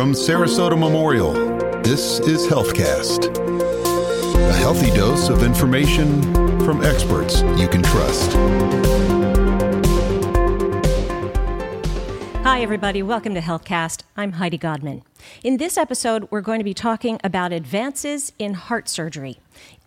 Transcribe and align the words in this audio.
From 0.00 0.12
Sarasota 0.12 0.78
Memorial, 0.78 1.34
this 1.82 2.20
is 2.20 2.46
HealthCast. 2.46 3.36
A 3.36 4.52
healthy 4.54 4.88
dose 4.92 5.28
of 5.28 5.42
information 5.42 6.22
from 6.64 6.82
experts 6.82 7.42
you 7.58 7.68
can 7.68 7.82
trust. 7.82 8.32
Hi, 12.44 12.62
everybody. 12.62 13.02
Welcome 13.02 13.34
to 13.34 13.42
HealthCast. 13.42 14.04
I'm 14.16 14.32
Heidi 14.32 14.56
Godman. 14.56 15.02
In 15.44 15.58
this 15.58 15.76
episode, 15.76 16.26
we're 16.30 16.40
going 16.40 16.60
to 16.60 16.64
be 16.64 16.72
talking 16.72 17.20
about 17.22 17.52
advances 17.52 18.32
in 18.38 18.54
heart 18.54 18.88
surgery. 18.88 19.38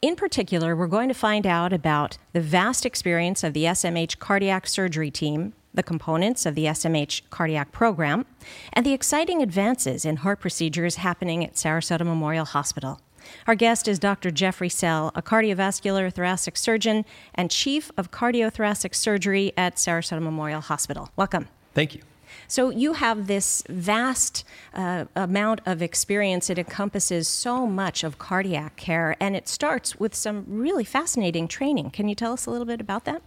In 0.04 0.16
particular, 0.16 0.76
we're 0.76 0.86
going 0.86 1.08
to 1.08 1.16
find 1.16 1.48
out 1.48 1.74
about 1.74 2.20
the 2.34 2.42
vast 2.42 2.86
experience 2.86 3.44
of 3.44 3.54
the 3.54 3.64
SMH 3.64 4.20
cardiac 4.20 4.68
surgery 4.68 5.10
team, 5.10 5.54
the 5.74 5.84
components 5.84 6.46
of 6.46 6.56
the 6.56 6.66
SMH 6.66 7.24
cardiac 7.30 7.72
program, 7.72 8.26
and 8.72 8.86
the 8.86 8.94
exciting 8.94 9.42
advances 9.42 10.06
in 10.06 10.18
heart 10.18 10.40
procedures 10.40 10.96
happening 10.96 11.44
at 11.44 11.56
Sarasota 11.56 12.06
Memorial 12.06 12.46
Hospital. 12.46 13.00
Our 13.48 13.56
guest 13.56 13.88
is 13.88 14.00
Dr. 14.00 14.32
Jeffrey 14.32 14.70
Sell, 14.70 15.12
a 15.16 15.22
cardiovascular 15.22 16.12
thoracic 16.12 16.58
surgeon 16.58 17.06
and 17.34 17.50
chief 17.50 17.92
of 17.98 18.12
cardiothoracic 18.12 18.94
surgery 18.96 19.54
at 19.58 19.76
Sarasota 19.76 20.22
Memorial 20.22 20.62
Hospital. 20.62 21.10
Welcome. 21.16 21.48
Thank 21.74 21.96
you. 21.96 22.02
So 22.48 22.70
you 22.70 22.94
have 22.94 23.28
this 23.28 23.64
vast 23.70 24.44
uh, 24.74 25.06
amount 25.16 25.62
of 25.66 25.82
experience. 25.82 26.50
It 26.50 26.58
encompasses 26.58 27.28
so 27.28 27.66
much 27.68 28.04
of 28.04 28.18
cardiac 28.18 28.76
care, 28.76 29.16
and 29.20 29.36
it 29.36 29.48
starts 29.48 30.00
with 30.00 30.16
some 30.16 30.46
really 30.48 30.84
fascinating 30.84 31.48
training. 31.48 31.92
Can 31.92 32.08
you 32.08 32.16
tell 32.16 32.34
us 32.34 32.46
a 32.46 32.52
little 32.52 32.66
bit 32.66 32.82
about 32.82 33.06
that? 33.06 33.22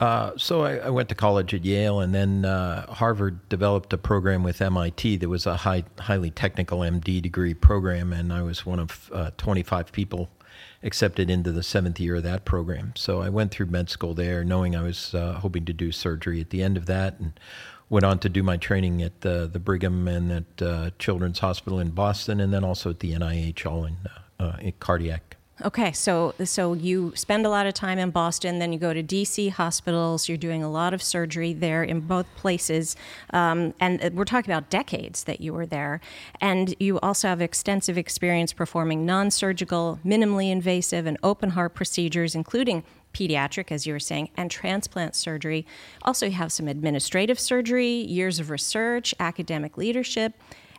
Uh, 0.00 0.32
so 0.38 0.62
I, 0.62 0.76
I, 0.76 0.88
went 0.88 1.10
to 1.10 1.14
college 1.14 1.52
at 1.52 1.62
Yale, 1.62 2.00
and 2.00 2.14
then 2.14 2.46
uh, 2.46 2.90
Harvard 2.90 3.46
developed 3.50 3.92
a 3.92 3.98
program 3.98 4.42
with 4.42 4.62
MIT 4.62 5.18
that 5.18 5.28
was 5.28 5.44
a 5.44 5.58
high, 5.58 5.84
highly 5.98 6.30
technical 6.30 6.78
MD 6.78 7.20
degree 7.20 7.52
program, 7.52 8.10
and 8.14 8.32
I 8.32 8.40
was 8.40 8.64
one 8.64 8.78
of 8.78 9.10
uh, 9.12 9.30
25 9.36 9.92
people 9.92 10.30
accepted 10.82 11.28
into 11.28 11.52
the 11.52 11.62
seventh 11.62 12.00
year 12.00 12.16
of 12.16 12.22
that 12.22 12.46
program. 12.46 12.94
So 12.96 13.20
I 13.20 13.28
went 13.28 13.50
through 13.50 13.66
med 13.66 13.90
school 13.90 14.14
there, 14.14 14.42
knowing 14.42 14.74
I 14.74 14.82
was 14.82 15.14
uh, 15.14 15.34
hoping 15.34 15.66
to 15.66 15.74
do 15.74 15.92
surgery 15.92 16.40
at 16.40 16.48
the 16.48 16.62
end 16.62 16.78
of 16.78 16.86
that, 16.86 17.20
and 17.20 17.38
went 17.90 18.06
on 18.06 18.18
to 18.20 18.30
do 18.30 18.42
my 18.42 18.56
training 18.56 19.02
at 19.02 19.26
uh, 19.26 19.48
the 19.48 19.58
Brigham 19.58 20.08
and 20.08 20.32
at 20.32 20.62
uh, 20.62 20.90
Children's 20.98 21.40
Hospital 21.40 21.78
in 21.78 21.90
Boston, 21.90 22.40
and 22.40 22.54
then 22.54 22.64
also 22.64 22.88
at 22.88 23.00
the 23.00 23.12
NIH, 23.12 23.66
all 23.70 23.84
in, 23.84 23.96
uh, 24.38 24.56
in 24.60 24.72
cardiac. 24.80 25.36
Okay, 25.62 25.92
so 25.92 26.34
so 26.42 26.72
you 26.72 27.12
spend 27.14 27.44
a 27.44 27.50
lot 27.50 27.66
of 27.66 27.74
time 27.74 27.98
in 27.98 28.10
Boston, 28.10 28.60
then 28.60 28.72
you 28.72 28.78
go 28.78 28.94
to 28.94 29.02
DC 29.02 29.50
hospitals. 29.50 30.26
You're 30.26 30.38
doing 30.38 30.62
a 30.62 30.70
lot 30.70 30.94
of 30.94 31.02
surgery 31.02 31.52
there 31.52 31.84
in 31.84 32.00
both 32.00 32.26
places, 32.36 32.96
um, 33.34 33.74
and 33.78 34.00
we're 34.14 34.24
talking 34.24 34.50
about 34.50 34.70
decades 34.70 35.24
that 35.24 35.42
you 35.42 35.52
were 35.52 35.66
there. 35.66 36.00
And 36.40 36.74
you 36.80 36.98
also 37.00 37.28
have 37.28 37.42
extensive 37.42 37.98
experience 37.98 38.54
performing 38.54 39.04
non-surgical, 39.04 39.98
minimally 40.02 40.50
invasive, 40.50 41.04
and 41.04 41.18
open 41.22 41.50
heart 41.50 41.74
procedures, 41.74 42.34
including 42.34 42.82
pediatric, 43.12 43.70
as 43.70 43.86
you 43.86 43.92
were 43.92 44.00
saying, 44.00 44.30
and 44.38 44.50
transplant 44.50 45.14
surgery. 45.14 45.66
Also, 46.02 46.24
you 46.24 46.32
have 46.32 46.52
some 46.52 46.68
administrative 46.68 47.38
surgery, 47.38 47.90
years 47.90 48.40
of 48.40 48.48
research, 48.48 49.14
academic 49.20 49.76
leadership, 49.76 50.32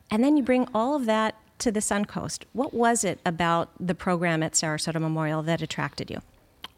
and 0.10 0.24
then 0.24 0.38
you 0.38 0.44
bring 0.44 0.68
all 0.74 0.96
of 0.96 1.06
that 1.06 1.36
to 1.62 1.72
the 1.72 1.80
Suncoast. 1.80 2.44
What 2.54 2.74
was 2.74 3.04
it 3.04 3.20
about 3.26 3.70
the 3.80 3.96
program 3.96 4.44
at 4.44 4.54
Sarasota 4.54 5.00
Memorial 5.00 5.42
that 5.44 5.62
attracted 5.62 6.10
you? 6.10 6.20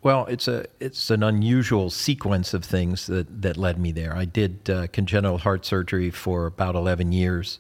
Well, 0.02 0.26
it's 0.26 0.50
a 0.50 0.66
it's 0.82 1.10
an 1.10 1.24
unusual 1.24 1.90
sequence 1.90 2.54
of 2.54 2.66
things 2.66 3.08
that, 3.08 3.42
that 3.42 3.56
led 3.56 3.80
me 3.80 3.94
there. 3.94 4.14
I 4.16 4.26
did 4.26 4.70
uh, 4.70 4.88
congenital 4.88 5.38
heart 5.38 5.66
surgery 5.66 6.12
for 6.12 6.46
about 6.46 6.76
11 6.76 7.14
years, 7.14 7.60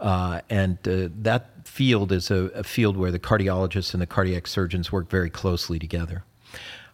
uh, 0.00 0.40
and 0.48 0.78
uh, 0.88 1.08
that 1.20 1.68
field 1.68 2.10
is 2.10 2.30
a, 2.30 2.46
a, 2.54 2.64
field 2.64 2.96
where 2.96 3.10
the 3.10 3.18
cardiologists 3.18 3.92
and 3.92 4.00
the 4.00 4.06
cardiac 4.06 4.46
surgeons 4.46 4.90
work 4.90 5.10
very 5.10 5.28
closely 5.28 5.78
together. 5.78 6.24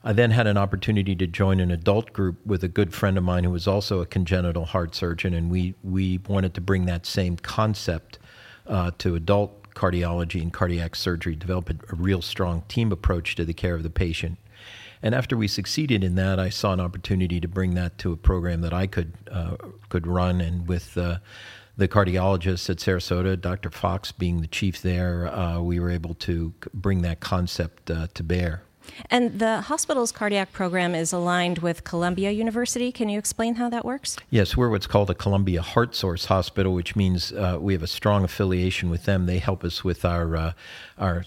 I 0.02 0.12
then 0.12 0.32
had 0.32 0.46
an 0.46 0.56
opportunity 0.56 1.14
to 1.16 1.26
join 1.26 1.60
an 1.60 1.70
adult 1.70 2.12
group 2.12 2.44
with 2.44 2.64
a 2.64 2.68
good 2.68 2.92
friend 2.92 3.16
of 3.16 3.24
mine 3.24 3.44
who 3.44 3.50
was 3.50 3.66
also 3.66 4.00
a 4.00 4.06
congenital 4.06 4.64
heart 4.64 4.94
surgeon, 4.94 5.32
and 5.32 5.50
we, 5.50 5.74
we 5.82 6.18
wanted 6.28 6.54
to 6.54 6.60
bring 6.60 6.86
that 6.86 7.06
same 7.06 7.36
concept 7.36 8.18
uh, 8.66 8.90
to 8.98 9.14
adult 9.14 9.57
cardiology 9.78 10.42
and 10.42 10.52
cardiac 10.52 10.96
surgery, 10.96 11.36
develop 11.36 11.70
a, 11.70 11.74
a, 11.92 11.96
real 11.96 12.20
strong 12.20 12.62
team 12.66 12.90
approach 12.90 13.36
to 13.36 13.44
the 13.44 13.54
care 13.54 13.76
of 13.76 13.84
the 13.84 13.90
patient. 13.90 14.36
And 15.00 15.14
after 15.14 15.36
we 15.36 15.46
succeeded 15.46 16.02
in 16.02 16.16
that, 16.16 16.40
I 16.40 16.48
saw 16.48 16.72
an 16.72 16.80
opportunity 16.80 17.40
to 17.40 17.46
bring 17.46 17.74
that 17.74 17.96
to 17.98 18.10
a 18.10 18.16
program 18.16 18.62
that 18.62 18.72
I 18.72 18.88
could 18.88 19.12
uh, 19.30 19.56
could 19.88 20.08
run, 20.08 20.40
and 20.40 20.66
with 20.66 20.98
uh, 20.98 21.18
the 21.76 21.86
cardiologist 21.86 22.68
at 22.68 22.78
Sarasota, 22.78 23.40
Dr. 23.40 23.70
Fox 23.70 24.10
being 24.10 24.40
the 24.40 24.48
chief 24.48 24.82
there, 24.82 25.28
uh, 25.28 25.60
we 25.60 25.78
were 25.78 25.90
able 25.90 26.14
to 26.14 26.52
bring 26.74 27.02
that 27.02 27.20
concept 27.20 27.88
uh, 27.92 28.08
to 28.14 28.24
bear. 28.24 28.62
And 29.10 29.38
the 29.38 29.62
hospital's 29.62 30.12
cardiac 30.12 30.52
program 30.52 30.94
is 30.94 31.12
aligned 31.12 31.58
with 31.58 31.84
Columbia 31.84 32.30
University. 32.30 32.92
Can 32.92 33.08
you 33.08 33.18
explain 33.18 33.56
how 33.56 33.68
that 33.70 33.84
works? 33.84 34.16
Yes, 34.30 34.56
we're 34.56 34.70
what's 34.70 34.86
called 34.86 35.10
a 35.10 35.14
Columbia 35.14 35.62
Heart 35.62 35.94
Source 35.94 36.26
Hospital, 36.26 36.74
which 36.74 36.96
means 36.96 37.32
uh, 37.32 37.58
we 37.60 37.72
have 37.72 37.82
a 37.82 37.88
strong 37.88 38.24
affiliation 38.24 38.90
with 38.90 39.04
them. 39.04 39.26
They 39.26 39.38
help 39.38 39.64
us 39.64 39.84
with 39.84 40.04
our 40.04 40.36
uh, 40.36 40.52
our 40.98 41.24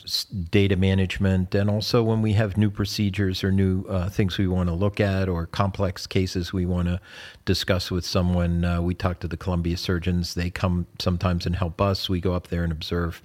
data 0.50 0.76
management, 0.76 1.56
and 1.56 1.70
also 1.70 2.04
when 2.04 2.22
we 2.22 2.34
have 2.34 2.58
new 2.58 2.70
procedures 2.70 3.44
or 3.44 3.52
new 3.52 3.86
uh, 3.86 4.10
things 4.10 4.38
we 4.38 4.48
want 4.48 4.68
to 4.68 4.76
look 4.76 5.00
at 5.00 5.30
or 5.30 5.46
complex 5.46 6.06
cases 6.06 6.52
we 6.52 6.66
want 6.66 6.88
to 6.88 7.00
discuss 7.46 7.90
with 7.90 8.06
someone, 8.06 8.66
uh, 8.66 8.82
we 8.82 8.94
talk 8.94 9.20
to 9.20 9.28
the 9.28 9.38
Columbia 9.38 9.78
surgeons. 9.78 10.34
They 10.34 10.50
come 10.50 10.88
sometimes 11.00 11.46
and 11.46 11.56
help 11.56 11.82
us. 11.82 12.10
We 12.10 12.20
go 12.20 12.34
up 12.34 12.48
there 12.48 12.64
and 12.64 12.72
observe 12.72 13.22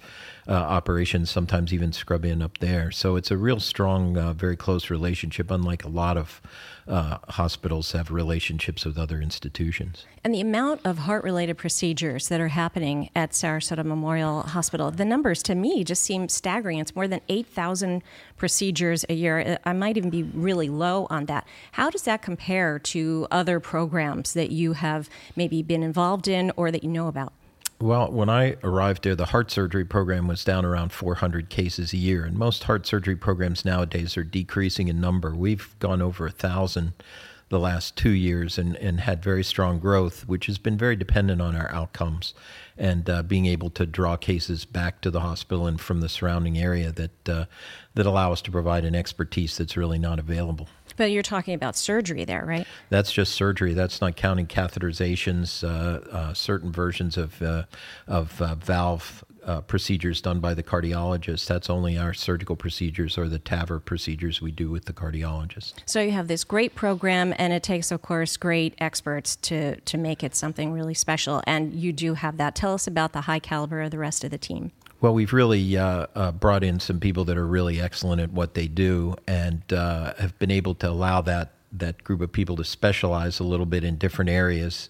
uh, 0.47 0.53
operations, 0.53 1.29
sometimes 1.29 1.73
even 1.73 1.91
scrub 1.91 2.23
in 2.23 2.41
up 2.41 2.57
there. 2.59 2.89
So 2.91 3.15
it's 3.15 3.31
a 3.31 3.37
real 3.37 3.59
strong, 3.59 4.17
uh, 4.17 4.33
very 4.33 4.55
close 4.55 4.89
relationship, 4.89 5.51
unlike 5.51 5.83
a 5.83 5.89
lot 5.89 6.17
of 6.17 6.41
uh, 6.87 7.17
hospitals 7.29 7.91
have 7.91 8.11
relationships 8.11 8.85
with 8.85 8.97
other 8.97 9.21
institutions. 9.21 10.05
And 10.23 10.33
the 10.33 10.39
amount 10.39 10.81
of 10.85 10.99
heart 10.99 11.23
related 11.23 11.57
procedures 11.57 12.29
that 12.29 12.39
are 12.39 12.47
happening 12.47 13.09
at 13.13 13.31
Sarasota 13.31 13.83
Memorial 13.83 14.43
Hospital, 14.43 14.89
the 14.89 15.03
numbers 15.03 15.43
to 15.43 15.55
me 15.55 15.83
just 15.83 16.03
seem 16.03 16.29
staggering. 16.29 16.79
It's 16.79 16.95
more 16.95 17.07
than 17.07 17.19
8,000 17.27 18.01
procedures 18.37 19.03
a 19.09 19.13
year. 19.13 19.59
I 19.65 19.73
might 19.73 19.97
even 19.97 20.09
be 20.09 20.23
really 20.23 20.69
low 20.69 21.07
on 21.09 21.25
that. 21.25 21.45
How 21.73 21.89
does 21.89 22.03
that 22.03 22.21
compare 22.21 22.79
to 22.79 23.27
other 23.31 23.59
programs 23.59 24.33
that 24.33 24.51
you 24.51 24.73
have 24.73 25.09
maybe 25.35 25.61
been 25.61 25.83
involved 25.83 26.27
in 26.27 26.51
or 26.55 26.71
that 26.71 26.83
you 26.83 26.89
know 26.89 27.07
about? 27.07 27.33
Well, 27.79 28.11
when 28.11 28.27
I 28.27 28.55
arrived 28.63 29.03
there, 29.03 29.15
the 29.15 29.25
heart 29.25 29.51
surgery 29.51 29.85
program 29.85 30.27
was 30.27 30.43
down 30.43 30.65
around 30.65 30.91
400 30.91 31.49
cases 31.49 31.93
a 31.93 31.97
year, 31.97 32.25
and 32.25 32.35
most 32.35 32.63
heart 32.63 32.87
surgery 32.87 33.15
programs 33.15 33.63
nowadays 33.63 34.17
are 34.17 34.23
decreasing 34.23 34.87
in 34.87 34.99
number. 34.99 35.35
We've 35.35 35.77
gone 35.77 36.01
over 36.01 36.25
a 36.25 36.31
thousand 36.31 36.93
the 37.49 37.59
last 37.59 37.95
two 37.95 38.09
years 38.09 38.57
and, 38.57 38.75
and 38.77 38.99
had 38.99 39.23
very 39.23 39.43
strong 39.43 39.79
growth, 39.79 40.27
which 40.27 40.47
has 40.47 40.57
been 40.57 40.77
very 40.77 40.95
dependent 40.95 41.41
on 41.41 41.55
our 41.55 41.69
outcomes 41.69 42.33
and 42.77 43.09
uh, 43.09 43.23
being 43.23 43.45
able 43.45 43.69
to 43.69 43.85
draw 43.85 44.17
cases 44.17 44.65
back 44.65 44.99
to 45.01 45.11
the 45.11 45.21
hospital 45.21 45.67
and 45.67 45.79
from 45.79 46.01
the 46.01 46.09
surrounding 46.09 46.57
area 46.57 46.91
that 46.91 47.29
uh, 47.29 47.45
that 47.93 48.05
allow 48.05 48.31
us 48.31 48.41
to 48.41 48.51
provide 48.51 48.85
an 48.85 48.95
expertise 48.95 49.57
that's 49.57 49.77
really 49.77 49.99
not 49.99 50.19
available. 50.19 50.67
But 50.97 51.11
you're 51.11 51.23
talking 51.23 51.53
about 51.53 51.75
surgery 51.75 52.25
there, 52.25 52.45
right? 52.45 52.67
That's 52.89 53.11
just 53.11 53.33
surgery. 53.33 53.73
That's 53.73 54.01
not 54.01 54.15
counting 54.15 54.47
catheterizations, 54.47 55.63
uh, 55.63 56.09
uh, 56.09 56.33
certain 56.33 56.71
versions 56.71 57.17
of 57.17 57.41
uh, 57.41 57.63
of 58.07 58.41
uh, 58.41 58.55
valve 58.55 59.23
uh, 59.47 59.61
procedures 59.61 60.21
done 60.21 60.39
by 60.39 60.53
the 60.53 60.63
cardiologist. 60.63 61.47
That's 61.47 61.69
only 61.69 61.97
our 61.97 62.13
surgical 62.13 62.55
procedures 62.55 63.17
or 63.17 63.29
the 63.29 63.39
TAVR 63.39 63.83
procedures 63.83 64.41
we 64.41 64.51
do 64.51 64.69
with 64.69 64.85
the 64.85 64.93
cardiologist. 64.93 65.75
So 65.85 66.01
you 66.01 66.11
have 66.11 66.27
this 66.27 66.43
great 66.43 66.75
program, 66.75 67.33
and 67.37 67.53
it 67.53 67.63
takes, 67.63 67.91
of 67.91 68.01
course, 68.01 68.35
great 68.35 68.75
experts 68.79 69.37
to 69.37 69.79
to 69.79 69.97
make 69.97 70.23
it 70.23 70.35
something 70.35 70.73
really 70.73 70.93
special. 70.93 71.41
And 71.47 71.73
you 71.73 71.93
do 71.93 72.15
have 72.15 72.37
that. 72.37 72.55
Tell 72.55 72.73
us 72.73 72.87
about 72.87 73.13
the 73.13 73.21
high 73.21 73.39
caliber 73.39 73.81
of 73.81 73.91
the 73.91 73.99
rest 73.99 74.23
of 74.23 74.31
the 74.31 74.37
team. 74.37 74.71
Well, 74.99 75.13
we've 75.13 75.33
really 75.33 75.77
uh, 75.77 76.07
uh, 76.15 76.31
brought 76.31 76.63
in 76.63 76.79
some 76.79 76.99
people 76.99 77.23
that 77.25 77.37
are 77.37 77.45
really 77.45 77.79
excellent 77.79 78.19
at 78.19 78.31
what 78.31 78.55
they 78.55 78.67
do, 78.67 79.15
and 79.27 79.61
uh, 79.71 80.13
have 80.17 80.37
been 80.39 80.49
able 80.49 80.73
to 80.75 80.89
allow 80.89 81.21
that 81.21 81.53
that 81.71 82.03
group 82.03 82.21
of 82.21 82.31
people 82.31 82.55
to 82.55 82.63
specialize 82.63 83.39
a 83.39 83.43
little 83.43 83.65
bit 83.65 83.83
in 83.83 83.97
different 83.97 84.29
areas. 84.29 84.89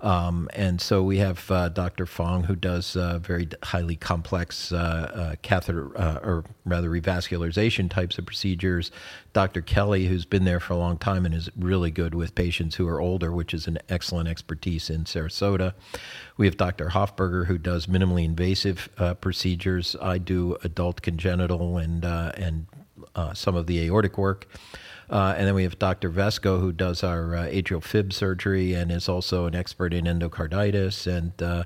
Um, 0.00 0.48
and 0.54 0.80
so 0.80 1.02
we 1.02 1.18
have 1.18 1.50
uh, 1.50 1.68
Dr. 1.70 2.06
Fong, 2.06 2.44
who 2.44 2.54
does 2.54 2.96
uh, 2.96 3.18
very 3.18 3.48
highly 3.64 3.96
complex 3.96 4.70
uh, 4.70 4.76
uh 4.76 5.34
catheter, 5.42 5.96
uh, 5.98 6.20
or 6.22 6.44
rather 6.64 6.88
revascularization 6.88 7.90
types 7.90 8.16
of 8.16 8.24
procedures. 8.24 8.92
Dr. 9.32 9.60
Kelly, 9.60 10.06
who's 10.06 10.24
been 10.24 10.44
there 10.44 10.60
for 10.60 10.72
a 10.72 10.76
long 10.76 10.98
time 10.98 11.26
and 11.26 11.34
is 11.34 11.50
really 11.56 11.90
good 11.90 12.14
with 12.14 12.34
patients 12.34 12.76
who 12.76 12.86
are 12.86 13.00
older, 13.00 13.32
which 13.32 13.52
is 13.52 13.66
an 13.66 13.78
excellent 13.88 14.28
expertise 14.28 14.88
in 14.88 15.04
Sarasota. 15.04 15.74
We 16.36 16.46
have 16.46 16.56
Dr. 16.56 16.90
Hofberger, 16.90 17.46
who 17.46 17.58
does 17.58 17.86
minimally 17.86 18.24
invasive 18.24 18.88
uh, 18.98 19.14
procedures. 19.14 19.96
I 20.00 20.18
do 20.18 20.56
adult 20.62 21.02
congenital 21.02 21.76
and 21.76 22.04
and 22.04 22.66
some 23.34 23.56
of 23.56 23.66
the 23.66 23.80
aortic 23.80 24.16
work. 24.16 24.46
Uh, 25.10 25.34
and 25.36 25.46
then 25.46 25.54
we 25.54 25.62
have 25.62 25.78
Dr. 25.78 26.10
Vesco, 26.10 26.60
who 26.60 26.72
does 26.72 27.02
our 27.02 27.34
uh, 27.34 27.42
atrial 27.46 27.82
fib 27.82 28.12
surgery 28.12 28.74
and 28.74 28.92
is 28.92 29.08
also 29.08 29.46
an 29.46 29.54
expert 29.54 29.94
in 29.94 30.04
endocarditis, 30.04 31.06
and 31.06 31.42
uh, 31.42 31.64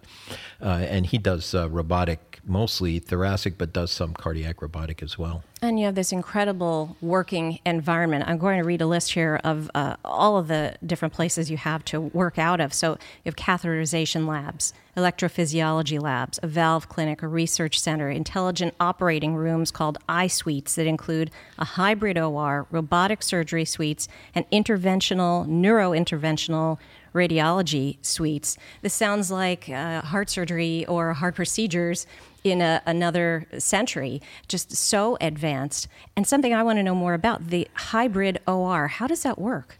uh 0.60 0.86
and 0.88 1.06
he 1.06 1.18
does 1.18 1.54
uh, 1.54 1.68
robotic, 1.68 2.31
mostly 2.44 2.98
thoracic, 2.98 3.56
but 3.58 3.72
does 3.72 3.90
some 3.90 4.14
cardiac 4.14 4.62
robotic 4.62 5.02
as 5.02 5.18
well. 5.18 5.42
And 5.60 5.78
you 5.78 5.86
have 5.86 5.94
this 5.94 6.10
incredible 6.10 6.96
working 7.00 7.60
environment. 7.64 8.24
I'm 8.26 8.38
going 8.38 8.58
to 8.58 8.64
read 8.64 8.80
a 8.80 8.86
list 8.86 9.12
here 9.12 9.40
of 9.44 9.70
uh, 9.74 9.96
all 10.04 10.36
of 10.36 10.48
the 10.48 10.74
different 10.84 11.14
places 11.14 11.50
you 11.50 11.56
have 11.56 11.84
to 11.86 12.00
work 12.00 12.38
out 12.38 12.60
of. 12.60 12.74
So 12.74 12.92
you 13.24 13.32
have 13.32 13.36
catheterization 13.36 14.26
labs, 14.26 14.74
electrophysiology 14.96 16.02
labs, 16.02 16.40
a 16.42 16.48
valve 16.48 16.88
clinic, 16.88 17.22
a 17.22 17.28
research 17.28 17.78
center, 17.78 18.10
intelligent 18.10 18.74
operating 18.80 19.36
rooms 19.36 19.70
called 19.70 19.98
I 20.08 20.26
suites 20.26 20.74
that 20.74 20.86
include 20.86 21.30
a 21.58 21.64
hybrid 21.64 22.18
OR, 22.18 22.66
robotic 22.72 23.22
surgery 23.22 23.64
suites, 23.64 24.08
and 24.34 24.50
interventional, 24.50 25.46
neurointerventional 25.46 26.78
radiology 27.14 27.98
suites. 28.02 28.56
This 28.80 28.94
sounds 28.94 29.30
like 29.30 29.68
uh, 29.68 30.00
heart 30.00 30.30
surgery 30.30 30.86
or 30.86 31.12
heart 31.12 31.34
procedures 31.34 32.06
in 32.44 32.60
a, 32.60 32.82
another 32.86 33.46
century, 33.58 34.20
just 34.48 34.74
so 34.76 35.16
advanced. 35.20 35.88
And 36.16 36.26
something 36.26 36.52
I 36.52 36.62
want 36.62 36.78
to 36.78 36.82
know 36.82 36.94
more 36.94 37.14
about 37.14 37.48
the 37.48 37.68
hybrid 37.74 38.40
OR. 38.46 38.88
How 38.88 39.06
does 39.06 39.22
that 39.22 39.38
work? 39.38 39.78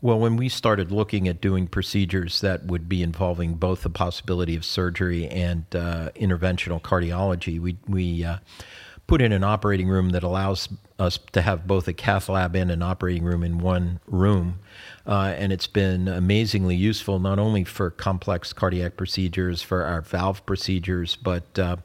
Well, 0.00 0.18
when 0.18 0.36
we 0.36 0.48
started 0.48 0.90
looking 0.90 1.28
at 1.28 1.40
doing 1.40 1.68
procedures 1.68 2.40
that 2.40 2.64
would 2.64 2.88
be 2.88 3.04
involving 3.04 3.54
both 3.54 3.82
the 3.82 3.90
possibility 3.90 4.56
of 4.56 4.64
surgery 4.64 5.28
and 5.28 5.64
uh, 5.76 6.10
interventional 6.16 6.82
cardiology, 6.82 7.60
we, 7.60 7.76
we 7.86 8.24
uh, 8.24 8.38
put 9.12 9.20
in 9.20 9.30
an 9.30 9.44
operating 9.44 9.90
room 9.90 10.08
that 10.08 10.22
allows 10.22 10.70
us 10.98 11.18
to 11.32 11.42
have 11.42 11.66
both 11.66 11.86
a 11.86 11.92
cath 11.92 12.30
lab 12.30 12.56
and 12.56 12.70
an 12.70 12.80
operating 12.80 13.22
room 13.22 13.42
in 13.42 13.58
one 13.58 14.00
room. 14.06 14.58
Uh, 15.06 15.34
and 15.36 15.52
it's 15.52 15.66
been 15.66 16.08
amazingly 16.08 16.74
useful 16.74 17.18
not 17.18 17.38
only 17.38 17.62
for 17.62 17.90
complex 17.90 18.54
cardiac 18.54 18.96
procedures, 18.96 19.60
for 19.60 19.84
our 19.84 20.00
valve 20.00 20.46
procedures, 20.46 21.14
but 21.16 21.58
uh, 21.58 21.76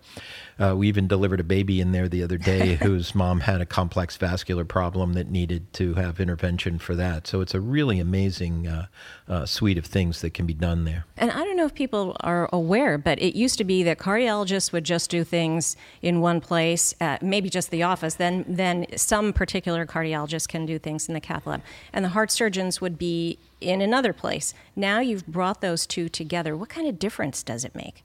uh, 0.60 0.76
we 0.76 0.88
even 0.88 1.08
delivered 1.08 1.40
a 1.40 1.44
baby 1.44 1.80
in 1.80 1.92
there 1.92 2.08
the 2.08 2.24
other 2.24 2.38
day 2.38 2.76
whose 2.82 3.14
mom 3.14 3.42
had 3.42 3.62
a 3.62 3.66
complex 3.66 4.18
vascular 4.18 4.66
problem 4.66 5.14
that 5.14 5.30
needed 5.30 5.72
to 5.74 5.94
have 5.96 6.20
intervention 6.20 6.80
for 6.80 6.96
that. 6.96 7.28
So 7.28 7.42
it's 7.42 7.54
a 7.54 7.62
really 7.62 8.00
amazing 8.00 8.68
uh, 8.68 8.88
uh, 9.28 9.46
suite 9.46 9.78
of 9.78 9.86
things 9.86 10.22
that 10.22 10.34
can 10.34 10.46
be 10.46 10.54
done 10.54 10.86
there. 10.86 11.06
And 11.18 11.32
I 11.32 11.44
don't 11.44 11.58
know 11.58 11.66
if 11.66 11.74
people 11.74 12.16
are 12.22 12.50
aware, 12.52 12.98
but 12.98 13.22
it 13.22 13.36
used 13.36 13.58
to 13.58 13.64
be 13.64 13.84
that 13.84 13.98
cardiologists 13.98 14.72
would 14.72 14.84
just 14.84 15.10
do 15.10 15.24
things 15.24 15.76
in 16.02 16.22
one 16.22 16.42
place, 16.42 16.94
uh, 17.02 17.18
maybe 17.22 17.50
just 17.50 17.72
the 17.72 17.84
office. 17.84 18.16
Then, 18.16 18.46
then 18.48 18.86
some 18.96 19.34
particular 19.34 19.86
cardiologist 19.86 20.48
can 20.48 20.66
do 20.66 20.80
things 20.80 21.08
in 21.08 21.14
the 21.14 21.22
cath 21.22 21.46
lab, 21.46 21.62
and 21.94 22.04
the 22.04 22.10
heart 22.10 22.32
surgeons 22.32 22.82
would 22.82 22.98
be 22.98 23.38
in 23.62 23.82
another 23.82 24.14
place. 24.14 24.54
Now 24.76 25.00
you've 25.00 25.26
brought 25.26 25.62
those 25.62 25.86
two 25.86 26.10
together. 26.10 26.56
What 26.56 26.70
kind 26.70 26.88
of 26.88 27.00
difference 27.00 27.44
does 27.44 27.66
it 27.66 27.76
make? 27.76 28.04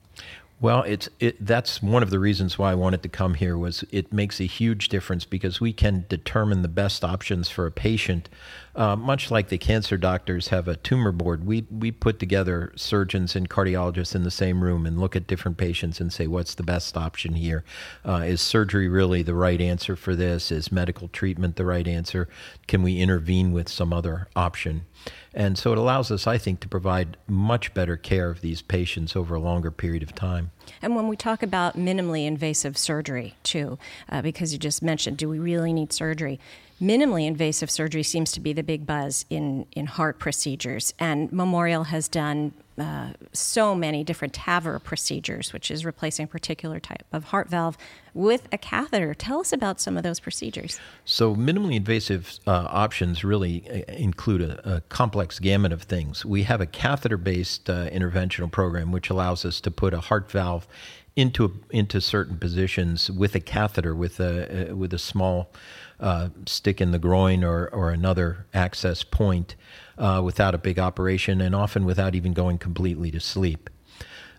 Well, 0.62 0.84
it's 0.84 1.08
it, 1.18 1.44
that's 1.44 1.82
one 1.82 2.04
of 2.04 2.10
the 2.10 2.20
reasons 2.20 2.56
why 2.56 2.70
I 2.70 2.76
wanted 2.76 3.02
to 3.02 3.08
come 3.08 3.34
here 3.34 3.58
was 3.58 3.84
it 3.90 4.12
makes 4.12 4.38
a 4.40 4.44
huge 4.44 4.88
difference 4.88 5.24
because 5.24 5.60
we 5.60 5.72
can 5.72 6.06
determine 6.08 6.62
the 6.62 6.68
best 6.68 7.04
options 7.04 7.48
for 7.48 7.66
a 7.66 7.72
patient. 7.72 8.28
Uh, 8.74 8.96
much 8.96 9.30
like 9.30 9.48
the 9.48 9.58
cancer 9.58 9.98
doctors 9.98 10.48
have 10.48 10.66
a 10.66 10.76
tumor 10.76 11.12
board, 11.12 11.46
we 11.46 11.66
we 11.70 11.90
put 11.90 12.18
together 12.18 12.72
surgeons 12.74 13.36
and 13.36 13.50
cardiologists 13.50 14.14
in 14.14 14.22
the 14.22 14.30
same 14.30 14.64
room 14.64 14.86
and 14.86 14.98
look 14.98 15.14
at 15.14 15.26
different 15.26 15.58
patients 15.58 16.00
and 16.00 16.12
say 16.12 16.26
what's 16.26 16.54
the 16.54 16.62
best 16.62 16.96
option 16.96 17.34
here. 17.34 17.64
Uh, 18.06 18.22
is 18.24 18.40
surgery 18.40 18.88
really 18.88 19.22
the 19.22 19.34
right 19.34 19.60
answer 19.60 19.94
for 19.94 20.16
this? 20.16 20.50
Is 20.50 20.72
medical 20.72 21.08
treatment 21.08 21.56
the 21.56 21.66
right 21.66 21.86
answer? 21.86 22.28
Can 22.66 22.82
we 22.82 22.98
intervene 22.98 23.52
with 23.52 23.68
some 23.68 23.92
other 23.92 24.28
option? 24.34 24.86
And 25.34 25.56
so 25.58 25.72
it 25.72 25.78
allows 25.78 26.10
us, 26.10 26.26
I 26.26 26.38
think, 26.38 26.60
to 26.60 26.68
provide 26.68 27.16
much 27.26 27.72
better 27.74 27.96
care 27.96 28.30
of 28.30 28.42
these 28.42 28.60
patients 28.60 29.16
over 29.16 29.34
a 29.34 29.40
longer 29.40 29.70
period 29.70 30.02
of 30.02 30.14
time. 30.14 30.50
And 30.80 30.94
when 30.94 31.08
we 31.08 31.16
talk 31.16 31.42
about 31.42 31.76
minimally 31.76 32.26
invasive 32.26 32.76
surgery, 32.76 33.34
too, 33.42 33.78
uh, 34.08 34.22
because 34.22 34.52
you 34.52 34.58
just 34.58 34.82
mentioned, 34.82 35.16
do 35.16 35.28
we 35.28 35.38
really 35.38 35.72
need 35.72 35.92
surgery? 35.92 36.38
Minimally 36.82 37.28
invasive 37.28 37.70
surgery 37.70 38.02
seems 38.02 38.32
to 38.32 38.40
be 38.40 38.52
the 38.52 38.64
big 38.64 38.84
buzz 38.84 39.24
in, 39.30 39.66
in 39.70 39.86
heart 39.86 40.18
procedures, 40.18 40.92
and 40.98 41.30
Memorial 41.30 41.84
has 41.84 42.08
done 42.08 42.52
uh, 42.76 43.10
so 43.32 43.72
many 43.72 44.02
different 44.02 44.34
TAVR 44.34 44.82
procedures, 44.82 45.52
which 45.52 45.70
is 45.70 45.84
replacing 45.84 46.24
a 46.24 46.26
particular 46.26 46.80
type 46.80 47.04
of 47.12 47.24
heart 47.24 47.48
valve 47.48 47.78
with 48.14 48.48
a 48.50 48.58
catheter. 48.58 49.14
Tell 49.14 49.38
us 49.38 49.52
about 49.52 49.80
some 49.80 49.96
of 49.96 50.02
those 50.02 50.18
procedures. 50.18 50.80
So, 51.04 51.36
minimally 51.36 51.76
invasive 51.76 52.40
uh, 52.48 52.66
options 52.68 53.22
really 53.22 53.64
uh, 53.70 53.92
include 53.92 54.40
a, 54.40 54.76
a, 54.76 54.80
complex 54.80 55.38
gamut 55.38 55.72
of 55.72 55.82
things. 55.82 56.24
We 56.24 56.42
have 56.44 56.60
a 56.60 56.66
catheter 56.66 57.16
based 57.16 57.70
uh, 57.70 57.90
interventional 57.90 58.50
program 58.50 58.90
which 58.90 59.08
allows 59.08 59.44
us 59.44 59.60
to 59.60 59.70
put 59.70 59.94
a 59.94 60.00
heart 60.00 60.28
valve 60.32 60.66
into 61.14 61.60
into 61.70 62.00
certain 62.00 62.38
positions 62.38 63.10
with 63.10 63.34
a 63.34 63.40
catheter 63.40 63.94
with 63.94 64.18
a 64.18 64.70
uh, 64.70 64.74
with 64.74 64.94
a 64.94 64.98
small 64.98 65.52
uh, 66.00 66.28
stick 66.46 66.80
in 66.80 66.90
the 66.90 66.98
groin 66.98 67.44
or 67.44 67.68
or 67.68 67.90
another 67.90 68.46
access 68.54 69.02
point 69.04 69.54
uh, 69.98 70.20
without 70.24 70.54
a 70.54 70.58
big 70.58 70.78
operation 70.78 71.40
and 71.40 71.54
often 71.54 71.84
without 71.84 72.14
even 72.14 72.32
going 72.32 72.56
completely 72.56 73.10
to 73.10 73.20
sleep 73.20 73.68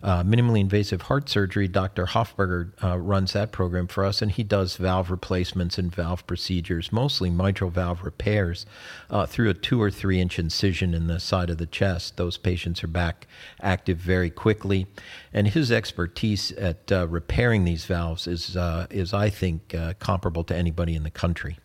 uh, 0.03 0.21
minimally 0.21 0.59
invasive 0.59 1.03
heart 1.03 1.29
surgery, 1.29 1.67
Dr. 1.67 2.05
Hofberger 2.05 2.71
uh, 2.83 2.99
runs 2.99 3.31
that 3.33 3.53
program 3.53 3.87
for 3.87 4.03
us, 4.03 4.21
and 4.21 4.29
he 4.29 4.43
does 4.43 4.75
valve 4.75 5.09
replacements 5.09 5.77
and 5.77 5.93
valve 5.93 6.27
procedures, 6.27 6.91
mostly 6.91 7.29
mitral 7.29 7.69
valve 7.69 8.03
repairs, 8.03 8.65
uh, 9.09 9.25
through 9.25 9.49
a 9.49 9.53
two 9.53 9.81
or 9.81 9.89
three 9.89 10.19
inch 10.19 10.37
incision 10.37 10.93
in 10.93 11.07
the 11.07 11.21
side 11.21 11.49
of 11.49 11.57
the 11.57 11.65
chest. 11.65 12.17
Those 12.17 12.37
patients 12.37 12.83
are 12.83 12.87
back 12.87 13.27
active 13.61 13.97
very 13.97 14.29
quickly, 14.29 14.87
and 15.33 15.47
his 15.47 15.71
expertise 15.71 16.51
at 16.51 16.91
uh, 16.91 17.07
repairing 17.07 17.63
these 17.63 17.85
valves 17.85 18.27
is, 18.27 18.57
uh, 18.57 18.87
is 18.89 19.13
I 19.13 19.29
think, 19.29 19.73
uh, 19.73 19.93
comparable 19.99 20.43
to 20.45 20.55
anybody 20.55 20.95
in 20.95 21.03
the 21.03 21.11
country. 21.11 21.57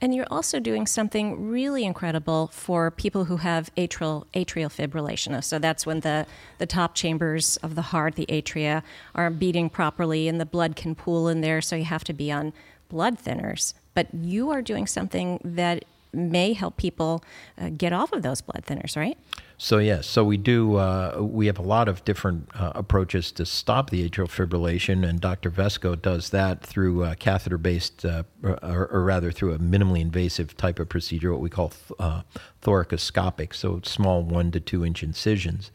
And 0.00 0.14
you're 0.14 0.26
also 0.30 0.60
doing 0.60 0.86
something 0.86 1.48
really 1.48 1.84
incredible 1.84 2.48
for 2.48 2.90
people 2.90 3.24
who 3.24 3.38
have 3.38 3.74
atrial 3.76 4.26
atrial 4.32 4.70
fibrillation. 4.70 5.42
So 5.42 5.58
that's 5.58 5.84
when 5.84 6.00
the, 6.00 6.26
the 6.58 6.66
top 6.66 6.94
chambers 6.94 7.56
of 7.58 7.74
the 7.74 7.82
heart, 7.82 8.14
the 8.14 8.26
atria, 8.26 8.82
are 9.14 9.30
beating 9.30 9.68
properly 9.68 10.28
and 10.28 10.40
the 10.40 10.46
blood 10.46 10.76
can 10.76 10.94
pool 10.94 11.28
in 11.28 11.40
there. 11.40 11.60
So 11.60 11.74
you 11.74 11.84
have 11.84 12.04
to 12.04 12.12
be 12.12 12.30
on 12.30 12.52
blood 12.88 13.18
thinners. 13.18 13.74
But 13.94 14.14
you 14.14 14.50
are 14.50 14.62
doing 14.62 14.86
something 14.86 15.40
that 15.42 15.84
may 16.12 16.52
help 16.52 16.76
people 16.76 17.22
uh, 17.60 17.70
get 17.76 17.92
off 17.92 18.12
of 18.12 18.22
those 18.22 18.40
blood 18.40 18.64
thinners, 18.66 18.96
right? 18.96 19.18
So 19.60 19.78
yes, 19.78 20.06
so 20.06 20.22
we 20.22 20.36
do. 20.36 20.76
Uh, 20.76 21.18
we 21.20 21.46
have 21.46 21.58
a 21.58 21.62
lot 21.62 21.88
of 21.88 22.04
different 22.04 22.48
uh, 22.54 22.72
approaches 22.76 23.32
to 23.32 23.44
stop 23.44 23.90
the 23.90 24.08
atrial 24.08 24.28
fibrillation, 24.28 25.06
and 25.06 25.20
Dr. 25.20 25.50
Vesco 25.50 26.00
does 26.00 26.30
that 26.30 26.62
through 26.62 27.02
uh, 27.02 27.14
catheter-based, 27.16 28.04
uh, 28.04 28.22
or, 28.44 28.86
or, 28.92 29.02
rather 29.02 29.32
through 29.32 29.54
a 29.54 29.58
minimally 29.58 30.00
invasive 30.00 30.56
type 30.56 30.78
of 30.78 30.88
procedure, 30.88 31.32
what 31.32 31.40
we 31.40 31.50
call 31.50 31.70
th- 31.70 31.98
uh, 31.98 32.22
thoracoscopic, 32.62 33.52
so 33.52 33.80
small 33.82 34.22
one 34.22 34.52
to 34.52 34.60
two 34.60 34.84
inch 34.84 35.02
incisions. 35.02 35.72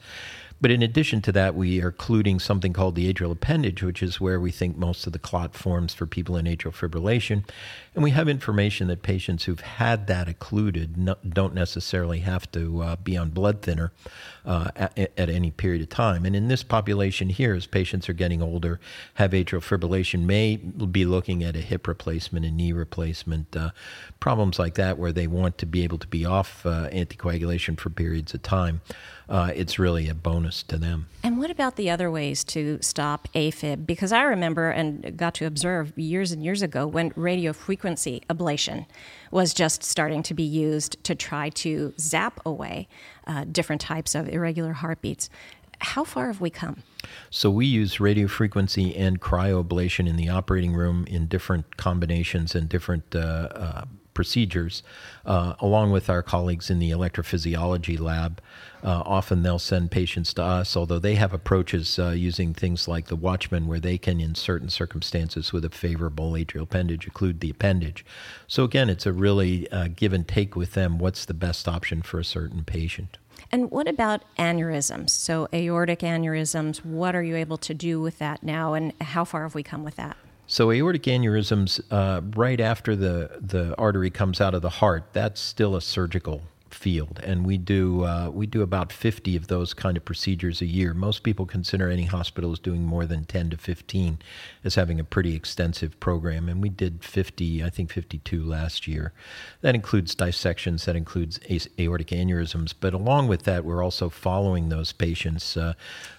But 0.64 0.72
in 0.72 0.82
addition 0.82 1.22
to 1.24 1.34
that, 1.34 1.56
we 1.56 1.82
are 1.82 1.90
occluding 1.90 2.40
something 2.40 2.72
called 2.72 2.96
the 2.96 3.14
atrial 3.14 3.34
appendage, 3.34 3.84
which 3.84 4.02
is 4.02 4.22
where 4.22 4.40
we 4.40 4.50
think 4.50 4.78
most 4.78 5.06
of 5.06 5.12
the 5.12 5.20
clot 5.20 5.56
forms 5.56 5.94
for 5.94 6.06
people 6.06 6.38
in 6.38 6.46
atrial 6.46 6.74
fibrillation. 6.74 7.44
And 7.94 8.02
we 8.02 8.12
have 8.12 8.30
information 8.30 8.88
that 8.88 9.02
patients 9.02 9.44
who've 9.44 9.60
had 9.60 10.08
that 10.08 10.30
occluded 10.30 11.06
don't 11.34 11.54
necessarily 11.54 12.20
have 12.20 12.50
to 12.54 12.82
uh, 12.82 12.96
be 12.96 13.18
on 13.18 13.32
blood 13.32 13.62
thinner 13.62 13.92
uh, 14.46 14.70
at, 14.78 14.98
at, 14.98 15.30
any 15.30 15.52
period 15.52 15.82
of 15.82 15.90
time. 15.90 16.26
And 16.26 16.34
in 16.34 16.48
this 16.48 16.64
population 16.64 17.28
here, 17.28 17.54
as 17.54 17.68
patients 17.68 18.08
are 18.08 18.14
getting 18.14 18.42
older, 18.42 18.80
have 19.16 19.32
atrial 19.32 19.60
fibrillation, 19.60 20.22
may 20.22 20.56
be 20.56 21.04
looking 21.04 21.44
at 21.44 21.58
a 21.58 21.62
hip 21.62 21.90
replacement, 21.90 22.46
a 22.46 22.52
knee 22.52 22.72
replacement, 22.72 23.54
uh, 23.58 23.72
problems 24.22 24.60
like 24.60 24.76
that, 24.76 24.98
where 24.98 25.12
they 25.12 25.28
want 25.28 25.58
to 25.58 25.66
be 25.66 25.84
able 25.84 25.98
to 25.98 26.08
be 26.08 26.26
off 26.26 26.66
uh, 26.66 26.90
anticoagulation 26.90 27.78
for 27.78 27.90
periods 27.90 28.34
of 28.34 28.42
time 28.44 28.80
uh, 29.30 29.52
it's 29.56 29.80
really 29.80 30.10
a 30.10 30.14
bonus 30.14 30.53
to 30.62 30.78
them. 30.78 31.08
And 31.24 31.40
what 31.40 31.50
about 31.50 31.78
the 31.78 31.90
other 31.90 32.12
ways 32.12 32.44
to 32.46 32.78
stop 32.82 33.28
AFib? 33.34 33.86
Because 33.88 34.12
I 34.12 34.24
remember 34.24 34.70
and 34.70 35.18
got 35.18 35.34
to 35.36 35.46
observe 35.46 35.98
years 35.98 36.32
and 36.32 36.44
years 36.44 36.62
ago 36.62 36.86
when 36.86 37.12
radio 37.16 37.54
frequency 37.54 38.22
ablation 38.30 38.86
was 39.32 39.54
just 39.54 39.84
starting 39.84 40.22
to 40.24 40.34
be 40.34 40.44
used 40.44 41.04
to 41.06 41.16
try 41.16 41.50
to 41.50 41.94
zap 42.00 42.40
away 42.46 42.88
uh, 43.26 43.46
different 43.46 43.82
types 43.82 44.14
of 44.14 44.30
irregular 44.30 44.74
heartbeats. 44.74 45.30
How 45.80 46.04
far 46.04 46.28
have 46.28 46.40
we 46.40 46.50
come? 46.50 46.84
So 47.30 47.50
we 47.50 47.66
use 47.66 48.00
radio 48.00 48.28
frequency 48.28 48.96
and 48.96 49.20
cryoablation 49.20 50.08
in 50.08 50.16
the 50.16 50.30
operating 50.30 50.74
room 50.74 51.06
in 51.08 51.28
different 51.28 51.78
combinations 51.78 52.56
and 52.56 52.70
different 52.70 53.16
uh, 53.16 53.20
uh, 53.20 53.86
procedures, 54.14 54.84
uh, 55.26 55.54
along 55.60 55.92
with 55.92 56.10
our 56.10 56.22
colleagues 56.22 56.70
in 56.70 56.80
the 56.80 56.92
electrophysiology 56.92 58.00
lab. 58.00 58.42
Uh, 58.84 59.02
often 59.06 59.44
they'll 59.44 59.60
send 59.60 59.92
patients 59.92 60.34
to 60.34 60.44
us, 60.44 60.76
although 60.76 61.00
they 61.00 61.16
have 61.16 61.34
approaches 61.34 61.98
uh, 61.98 62.10
using 62.10 62.54
things 62.54 62.88
like 62.88 63.08
the 63.08 63.16
Watchman, 63.16 63.66
where 63.68 63.80
they 63.80 63.98
can, 63.98 64.20
in 64.20 64.36
certain 64.36 64.70
circumstances 64.70 65.54
with 65.54 65.64
a 65.64 65.70
favorable 65.70 66.34
atrial 66.34 66.64
appendage, 66.64 67.08
occlude 67.08 67.40
the 67.40 67.50
appendage. 67.50 68.06
So, 68.48 68.64
again, 68.64 68.90
it's 68.90 69.06
a 69.06 69.14
really 69.14 69.72
uh, 69.72 69.88
give 69.96 70.12
and 70.12 70.28
take 70.28 70.56
with 70.56 70.74
them 70.74 70.98
what's 70.98 71.26
the 71.26 71.34
best 71.34 71.68
option 71.68 72.02
for 72.02 72.20
a 72.20 72.26
certain 72.26 72.64
patient. 72.66 73.18
And 73.52 73.72
what 73.72 73.88
about 73.88 74.24
aneurysms? 74.38 75.12
So, 75.12 75.48
aortic 75.54 76.00
aneurysms, 76.00 76.84
what 76.84 77.16
are 77.16 77.24
you 77.24 77.36
able 77.36 77.58
to 77.58 77.74
do 77.74 78.02
with 78.02 78.20
that 78.20 78.44
now, 78.44 78.74
and 78.74 78.94
how 79.00 79.24
far 79.24 79.44
have 79.44 79.56
we 79.56 79.64
come 79.64 79.84
with 79.84 79.96
that? 79.96 80.18
So 80.46 80.72
aortic 80.72 81.04
aneurysms, 81.04 81.82
uh, 81.90 82.22
right 82.36 82.60
after 82.60 82.96
the, 82.96 83.40
the 83.40 83.76
artery 83.78 84.10
comes 84.10 84.42
out 84.42 84.54
of 84.54 84.62
the 84.62 84.70
heart, 84.70 85.06
that's 85.14 85.40
still 85.40 85.76
a 85.76 85.82
surgical 85.82 86.42
field, 86.74 87.20
and 87.24 87.46
we 87.46 87.58
do 87.58 88.04
uh, 88.04 88.30
we 88.30 88.46
do 88.46 88.62
about 88.62 88.92
50 88.92 89.36
of 89.36 89.48
those 89.48 89.74
kind 89.74 89.98
of 89.98 90.06
procedures 90.06 90.62
a 90.62 90.66
year. 90.66 90.94
Most 90.94 91.24
people 91.24 91.46
consider 91.46 91.90
any 91.90 92.06
hospital 92.06 92.52
as 92.52 92.60
doing 92.60 92.84
more 92.84 93.06
than 93.06 93.26
10 93.26 93.52
to 93.52 93.58
15 93.58 94.20
as 94.64 94.76
having 94.76 95.00
a 95.00 95.04
pretty 95.04 95.36
extensive 95.36 96.00
program, 96.00 96.50
and 96.50 96.62
we 96.62 96.70
did 96.70 97.04
50, 97.04 97.64
I 97.64 97.70
think 97.70 97.92
52 97.92 98.44
last 98.44 98.88
year. 98.88 99.14
That 99.62 99.76
includes 99.76 100.16
dissections, 100.16 100.86
that 100.86 100.96
includes 100.96 101.40
aortic 101.80 102.08
aneurysms, 102.08 102.74
but 102.80 102.94
along 102.94 103.28
with 103.28 103.44
that, 103.44 103.66
we're 103.66 103.84
also 103.84 104.10
following 104.10 104.70
those 104.70 104.92
patients 104.92 105.56
uh, 105.58 105.74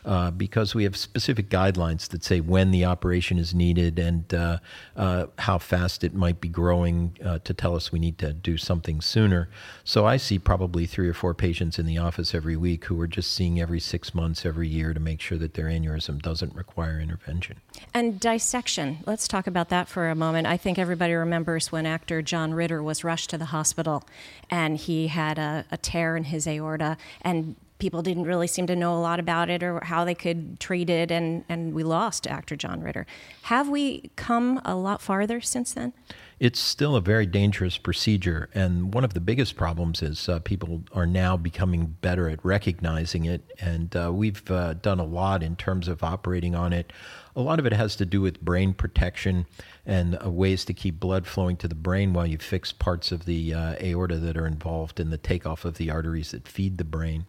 uh, 0.04 0.30
because 0.30 0.74
we 0.74 0.84
have 0.84 0.96
specific 0.96 1.48
guidelines 1.48 2.08
that 2.08 2.24
say 2.24 2.40
when 2.40 2.70
the 2.70 2.84
operation 2.84 3.38
is 3.38 3.54
needed 3.54 3.98
and 3.98 4.32
uh, 4.34 4.58
uh, 4.96 5.26
how 5.38 5.58
fast 5.58 6.04
it 6.04 6.14
might 6.14 6.40
be 6.40 6.48
growing 6.48 7.16
uh, 7.24 7.38
to 7.40 7.54
tell 7.54 7.74
us 7.74 7.90
we 7.90 7.98
need 7.98 8.18
to 8.18 8.32
do 8.32 8.56
something 8.56 9.00
sooner. 9.00 9.48
So 9.84 10.06
I 10.06 10.16
see 10.16 10.38
probably 10.44 10.86
three 10.86 11.08
or 11.08 11.14
four 11.14 11.34
patients 11.34 11.78
in 11.78 11.86
the 11.86 11.98
office 11.98 12.34
every 12.34 12.56
week 12.56 12.84
who 12.84 13.00
are 13.00 13.06
just 13.06 13.32
seeing 13.32 13.60
every 13.60 13.80
six 13.80 14.14
months, 14.14 14.44
every 14.44 14.68
year 14.68 14.94
to 14.94 15.00
make 15.00 15.20
sure 15.20 15.38
that 15.38 15.54
their 15.54 15.66
aneurysm 15.66 16.20
doesn't 16.20 16.54
require 16.54 17.00
intervention. 17.00 17.60
And 17.92 18.20
dissection, 18.20 18.98
let's 19.06 19.26
talk 19.26 19.46
about 19.46 19.68
that 19.70 19.88
for 19.88 20.08
a 20.08 20.14
moment. 20.14 20.46
I 20.46 20.56
think 20.56 20.78
everybody 20.78 21.14
remembers 21.14 21.72
when 21.72 21.86
actor 21.86 22.22
John 22.22 22.54
Ritter 22.54 22.82
was 22.82 23.02
rushed 23.02 23.30
to 23.30 23.38
the 23.38 23.46
hospital 23.46 24.04
and 24.50 24.76
he 24.76 25.08
had 25.08 25.38
a, 25.38 25.64
a 25.70 25.76
tear 25.76 26.16
in 26.16 26.24
his 26.24 26.46
aorta, 26.46 26.96
and 27.22 27.56
people 27.78 28.02
didn't 28.02 28.24
really 28.24 28.46
seem 28.46 28.66
to 28.66 28.76
know 28.76 28.94
a 28.96 29.00
lot 29.00 29.20
about 29.20 29.50
it 29.50 29.62
or 29.62 29.80
how 29.84 30.04
they 30.04 30.14
could 30.14 30.58
treat 30.60 30.88
it, 30.88 31.10
and, 31.10 31.44
and 31.48 31.74
we 31.74 31.82
lost 31.82 32.26
actor 32.26 32.56
John 32.56 32.80
Ritter. 32.80 33.06
Have 33.42 33.68
we 33.68 34.10
come 34.16 34.60
a 34.64 34.74
lot 34.74 35.02
farther 35.02 35.40
since 35.40 35.74
then? 35.74 35.92
It's 36.40 36.58
still 36.58 36.96
a 36.96 37.00
very 37.00 37.26
dangerous 37.26 37.78
procedure. 37.78 38.50
And 38.54 38.92
one 38.92 39.04
of 39.04 39.14
the 39.14 39.20
biggest 39.20 39.56
problems 39.56 40.02
is 40.02 40.28
uh, 40.28 40.40
people 40.40 40.84
are 40.92 41.06
now 41.06 41.36
becoming 41.36 41.96
better 42.00 42.28
at 42.28 42.44
recognizing 42.44 43.24
it. 43.24 43.52
And 43.60 43.94
uh, 43.96 44.12
we've 44.12 44.50
uh, 44.50 44.74
done 44.74 44.98
a 44.98 45.04
lot 45.04 45.42
in 45.42 45.56
terms 45.56 45.88
of 45.88 46.02
operating 46.02 46.54
on 46.54 46.72
it. 46.72 46.92
A 47.36 47.40
lot 47.40 47.58
of 47.58 47.66
it 47.66 47.72
has 47.72 47.96
to 47.96 48.06
do 48.06 48.20
with 48.20 48.40
brain 48.40 48.74
protection 48.74 49.46
and 49.86 50.18
uh, 50.24 50.30
ways 50.30 50.64
to 50.66 50.74
keep 50.74 51.00
blood 51.00 51.26
flowing 51.26 51.56
to 51.58 51.68
the 51.68 51.74
brain 51.74 52.12
while 52.12 52.26
you 52.26 52.38
fix 52.38 52.72
parts 52.72 53.12
of 53.12 53.24
the 53.24 53.52
uh, 53.52 53.74
aorta 53.80 54.18
that 54.18 54.36
are 54.36 54.46
involved 54.46 55.00
in 55.00 55.10
the 55.10 55.18
takeoff 55.18 55.64
of 55.64 55.76
the 55.76 55.90
arteries 55.90 56.30
that 56.30 56.48
feed 56.48 56.78
the 56.78 56.84
brain. 56.84 57.26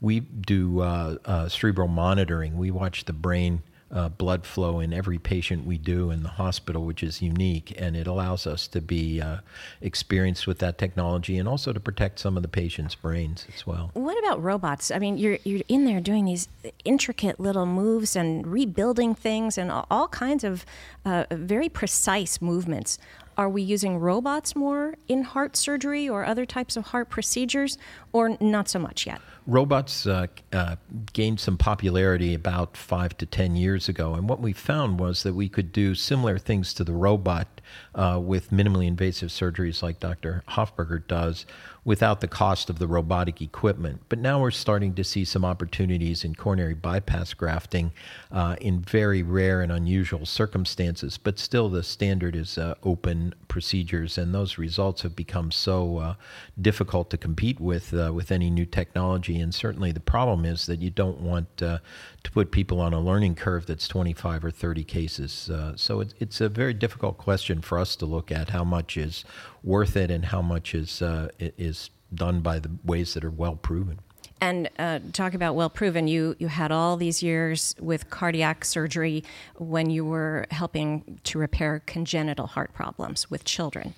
We 0.00 0.20
do 0.20 0.80
uh, 0.80 1.48
cerebral 1.48 1.88
monitoring. 1.88 2.56
We 2.56 2.70
watch 2.70 3.06
the 3.06 3.12
brain 3.12 3.62
uh, 3.90 4.08
blood 4.08 4.44
flow 4.44 4.80
in 4.80 4.92
every 4.92 5.18
patient 5.18 5.66
we 5.66 5.78
do 5.78 6.10
in 6.10 6.22
the 6.22 6.28
hospital, 6.30 6.84
which 6.84 7.02
is 7.02 7.22
unique, 7.22 7.74
and 7.78 7.96
it 7.96 8.06
allows 8.06 8.46
us 8.46 8.68
to 8.68 8.80
be 8.80 9.20
uh, 9.20 9.38
experienced 9.80 10.46
with 10.46 10.58
that 10.58 10.76
technology 10.76 11.38
and 11.38 11.48
also 11.48 11.72
to 11.72 11.80
protect 11.80 12.18
some 12.18 12.36
of 12.36 12.42
the 12.42 12.48
patients' 12.48 12.94
brains 12.94 13.46
as 13.54 13.66
well. 13.66 13.90
What 13.94 14.18
about 14.18 14.42
robots? 14.42 14.90
I 14.90 14.98
mean, 14.98 15.16
you're 15.16 15.38
you're 15.44 15.62
in 15.68 15.84
there 15.84 16.00
doing 16.00 16.26
these 16.26 16.48
intricate 16.84 17.40
little 17.40 17.66
moves 17.66 18.14
and 18.14 18.46
rebuilding 18.46 19.14
things 19.14 19.56
and 19.56 19.70
all 19.70 20.08
kinds 20.08 20.44
of 20.44 20.66
uh, 21.04 21.24
very 21.30 21.68
precise 21.68 22.42
movements. 22.42 22.98
Are 23.38 23.48
we 23.48 23.62
using 23.62 23.98
robots 23.98 24.56
more 24.56 24.96
in 25.06 25.22
heart 25.22 25.56
surgery 25.56 26.08
or 26.08 26.24
other 26.24 26.44
types 26.44 26.76
of 26.76 26.86
heart 26.86 27.08
procedures, 27.08 27.78
or 28.12 28.36
not 28.40 28.68
so 28.68 28.80
much 28.80 29.06
yet? 29.06 29.20
robots 29.48 30.06
uh, 30.06 30.26
uh, 30.52 30.76
gained 31.14 31.40
some 31.40 31.56
popularity 31.56 32.34
about 32.34 32.76
five 32.76 33.16
to 33.16 33.24
ten 33.24 33.56
years 33.56 33.88
ago, 33.88 34.14
and 34.14 34.28
what 34.28 34.40
we 34.40 34.52
found 34.52 35.00
was 35.00 35.22
that 35.22 35.34
we 35.34 35.48
could 35.48 35.72
do 35.72 35.94
similar 35.94 36.38
things 36.38 36.74
to 36.74 36.84
the 36.84 36.92
robot 36.92 37.60
uh, 37.94 38.20
with 38.22 38.50
minimally 38.50 38.86
invasive 38.86 39.30
surgeries 39.30 39.82
like 39.82 39.98
Dr. 39.98 40.44
Hofberger 40.50 41.04
does 41.08 41.46
without 41.88 42.20
the 42.20 42.28
cost 42.28 42.68
of 42.68 42.78
the 42.78 42.86
robotic 42.86 43.40
equipment. 43.40 43.98
But 44.10 44.18
now 44.18 44.42
we're 44.42 44.50
starting 44.50 44.92
to 44.92 45.02
see 45.02 45.24
some 45.24 45.42
opportunities 45.42 46.22
in 46.22 46.34
coronary 46.34 46.74
bypass 46.74 47.32
grafting 47.32 47.92
uh, 48.30 48.56
in 48.60 48.82
very 48.82 49.22
rare 49.22 49.62
and 49.62 49.72
unusual 49.72 50.26
circumstances. 50.26 51.16
But 51.16 51.38
still, 51.38 51.70
the 51.70 51.82
standard 51.82 52.36
is 52.36 52.58
uh, 52.58 52.74
open 52.82 53.34
procedures, 53.48 54.18
and 54.18 54.34
those 54.34 54.58
results 54.58 55.00
have 55.00 55.16
become 55.16 55.50
so 55.50 55.96
uh, 55.96 56.14
difficult 56.60 57.08
to 57.08 57.16
compete 57.16 57.58
with 57.58 57.94
uh, 57.94 58.12
with 58.12 58.30
any 58.30 58.50
new 58.50 58.66
technology. 58.66 59.40
And 59.40 59.54
certainly, 59.54 59.90
the 59.90 59.98
problem 59.98 60.44
is 60.44 60.66
that 60.66 60.82
you 60.82 60.90
don't 60.90 61.22
want 61.22 61.62
uh, 61.62 61.78
to 62.22 62.30
put 62.30 62.50
people 62.50 62.82
on 62.82 62.92
a 62.92 63.00
learning 63.00 63.34
curve 63.34 63.64
that's 63.64 63.88
25 63.88 64.44
or 64.44 64.50
30 64.50 64.84
cases. 64.84 65.48
Uh, 65.48 65.72
so 65.74 66.00
it, 66.00 66.12
it's 66.20 66.42
a 66.42 66.50
very 66.50 66.74
difficult 66.74 67.16
question 67.16 67.62
for 67.62 67.78
us 67.78 67.96
to 67.96 68.04
look 68.04 68.30
at 68.30 68.50
how 68.50 68.62
much 68.62 68.98
is 68.98 69.24
worth 69.62 69.96
it 69.96 70.10
and 70.10 70.26
how 70.26 70.42
much 70.42 70.74
is 70.74 71.02
uh, 71.02 71.28
is 71.38 71.90
done 72.14 72.40
by 72.40 72.58
the 72.58 72.70
ways 72.84 73.14
that 73.14 73.24
are 73.24 73.30
well 73.30 73.56
proven. 73.56 74.00
And 74.40 74.70
uh, 74.78 75.00
talk 75.12 75.34
about 75.34 75.54
well 75.56 75.70
proven. 75.70 76.06
You 76.06 76.36
you 76.38 76.48
had 76.48 76.70
all 76.70 76.96
these 76.96 77.22
years 77.22 77.74
with 77.80 78.08
cardiac 78.10 78.64
surgery 78.64 79.24
when 79.56 79.90
you 79.90 80.04
were 80.04 80.46
helping 80.50 81.20
to 81.24 81.38
repair 81.38 81.82
congenital 81.86 82.46
heart 82.46 82.72
problems 82.72 83.30
with 83.30 83.44
children. 83.44 83.94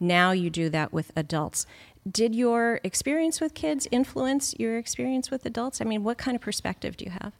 Now 0.00 0.32
you 0.32 0.50
do 0.50 0.68
that 0.70 0.92
with 0.92 1.12
adults. 1.14 1.66
Did 2.10 2.34
your 2.34 2.80
experience 2.82 3.40
with 3.40 3.54
kids 3.54 3.86
influence 3.92 4.54
your 4.58 4.76
experience 4.76 5.30
with 5.30 5.46
adults? 5.46 5.80
I 5.80 5.84
mean, 5.84 6.02
what 6.02 6.18
kind 6.18 6.34
of 6.34 6.40
perspective 6.40 6.96
do 6.96 7.04
you 7.04 7.12
have? 7.12 7.32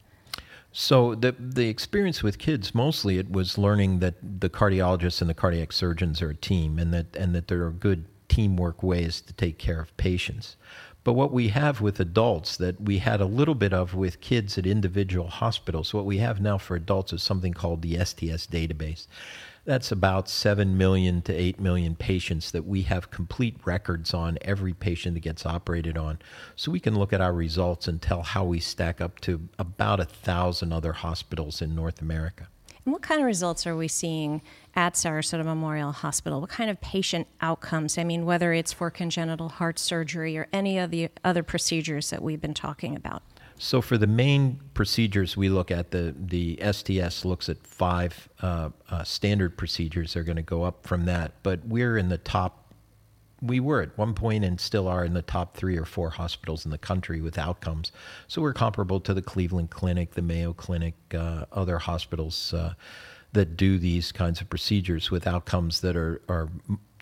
So 0.72 1.14
the 1.14 1.34
the 1.38 1.68
experience 1.68 2.22
with 2.22 2.38
kids 2.38 2.74
mostly 2.74 3.18
it 3.18 3.30
was 3.30 3.58
learning 3.58 3.98
that 3.98 4.14
the 4.40 4.48
cardiologists 4.48 5.20
and 5.20 5.28
the 5.28 5.34
cardiac 5.34 5.70
surgeons 5.72 6.22
are 6.22 6.30
a 6.30 6.34
team 6.34 6.78
and 6.78 6.92
that 6.94 7.14
and 7.14 7.34
that 7.34 7.48
there 7.48 7.64
are 7.64 7.70
good 7.70 8.06
teamwork 8.28 8.82
ways 8.82 9.20
to 9.20 9.34
take 9.34 9.58
care 9.58 9.80
of 9.80 9.94
patients. 9.98 10.56
But 11.04 11.12
what 11.14 11.32
we 11.32 11.48
have 11.48 11.80
with 11.80 12.00
adults 12.00 12.56
that 12.56 12.80
we 12.80 12.98
had 12.98 13.20
a 13.20 13.26
little 13.26 13.56
bit 13.56 13.72
of 13.72 13.94
with 13.94 14.20
kids 14.20 14.56
at 14.56 14.66
individual 14.66 15.28
hospitals, 15.28 15.92
what 15.92 16.06
we 16.06 16.18
have 16.18 16.40
now 16.40 16.58
for 16.58 16.76
adults 16.76 17.12
is 17.12 17.22
something 17.22 17.52
called 17.52 17.82
the 17.82 17.96
STS 18.04 18.46
database. 18.46 19.06
That's 19.64 19.92
about 19.92 20.28
7 20.28 20.76
million 20.76 21.22
to 21.22 21.32
8 21.32 21.60
million 21.60 21.94
patients 21.94 22.50
that 22.50 22.66
we 22.66 22.82
have 22.82 23.12
complete 23.12 23.56
records 23.64 24.12
on 24.12 24.36
every 24.42 24.72
patient 24.72 25.14
that 25.14 25.20
gets 25.20 25.46
operated 25.46 25.96
on. 25.96 26.18
So 26.56 26.72
we 26.72 26.80
can 26.80 26.98
look 26.98 27.12
at 27.12 27.20
our 27.20 27.32
results 27.32 27.86
and 27.86 28.02
tell 28.02 28.22
how 28.22 28.44
we 28.44 28.58
stack 28.58 29.00
up 29.00 29.20
to 29.20 29.48
about 29.60 30.00
a 30.00 30.04
thousand 30.04 30.72
other 30.72 30.92
hospitals 30.92 31.62
in 31.62 31.76
North 31.76 32.02
America. 32.02 32.48
And 32.84 32.92
what 32.92 33.02
kind 33.02 33.20
of 33.20 33.26
results 33.26 33.64
are 33.64 33.76
we 33.76 33.86
seeing 33.86 34.42
at 34.74 34.94
Sarasota 34.94 35.44
Memorial 35.44 35.92
Hospital? 35.92 36.40
What 36.40 36.50
kind 36.50 36.68
of 36.68 36.80
patient 36.80 37.28
outcomes? 37.40 37.96
I 37.96 38.02
mean, 38.02 38.24
whether 38.24 38.52
it's 38.52 38.72
for 38.72 38.90
congenital 38.90 39.48
heart 39.48 39.78
surgery 39.78 40.36
or 40.36 40.48
any 40.52 40.78
of 40.78 40.90
the 40.90 41.08
other 41.24 41.44
procedures 41.44 42.10
that 42.10 42.20
we've 42.20 42.40
been 42.40 42.54
talking 42.54 42.96
about. 42.96 43.22
So 43.58 43.80
for 43.80 43.96
the 43.96 44.06
main 44.06 44.60
procedures 44.74 45.36
we 45.36 45.48
look 45.48 45.70
at, 45.70 45.90
the, 45.90 46.14
the 46.18 46.60
STS 46.72 47.24
looks 47.24 47.48
at 47.48 47.64
five 47.66 48.28
uh, 48.40 48.70
uh, 48.90 49.04
standard 49.04 49.56
procedures. 49.56 50.14
They're 50.14 50.24
going 50.24 50.36
to 50.36 50.42
go 50.42 50.64
up 50.64 50.86
from 50.86 51.04
that. 51.06 51.32
But 51.42 51.64
we're 51.66 51.96
in 51.96 52.08
the 52.08 52.18
top, 52.18 52.74
we 53.40 53.60
were 53.60 53.82
at 53.82 53.96
one 53.96 54.14
point 54.14 54.44
and 54.44 54.60
still 54.60 54.88
are 54.88 55.04
in 55.04 55.14
the 55.14 55.22
top 55.22 55.56
three 55.56 55.76
or 55.76 55.84
four 55.84 56.10
hospitals 56.10 56.64
in 56.64 56.70
the 56.70 56.78
country 56.78 57.20
with 57.20 57.38
outcomes. 57.38 57.92
So 58.28 58.42
we're 58.42 58.52
comparable 58.52 59.00
to 59.00 59.14
the 59.14 59.22
Cleveland 59.22 59.70
Clinic, 59.70 60.12
the 60.12 60.22
Mayo 60.22 60.52
Clinic, 60.52 60.94
uh, 61.14 61.46
other 61.52 61.78
hospitals 61.78 62.52
uh, 62.54 62.74
that 63.32 63.56
do 63.56 63.78
these 63.78 64.12
kinds 64.12 64.40
of 64.40 64.50
procedures 64.50 65.10
with 65.10 65.26
outcomes 65.26 65.80
that 65.80 65.96
are, 65.96 66.20
are 66.28 66.48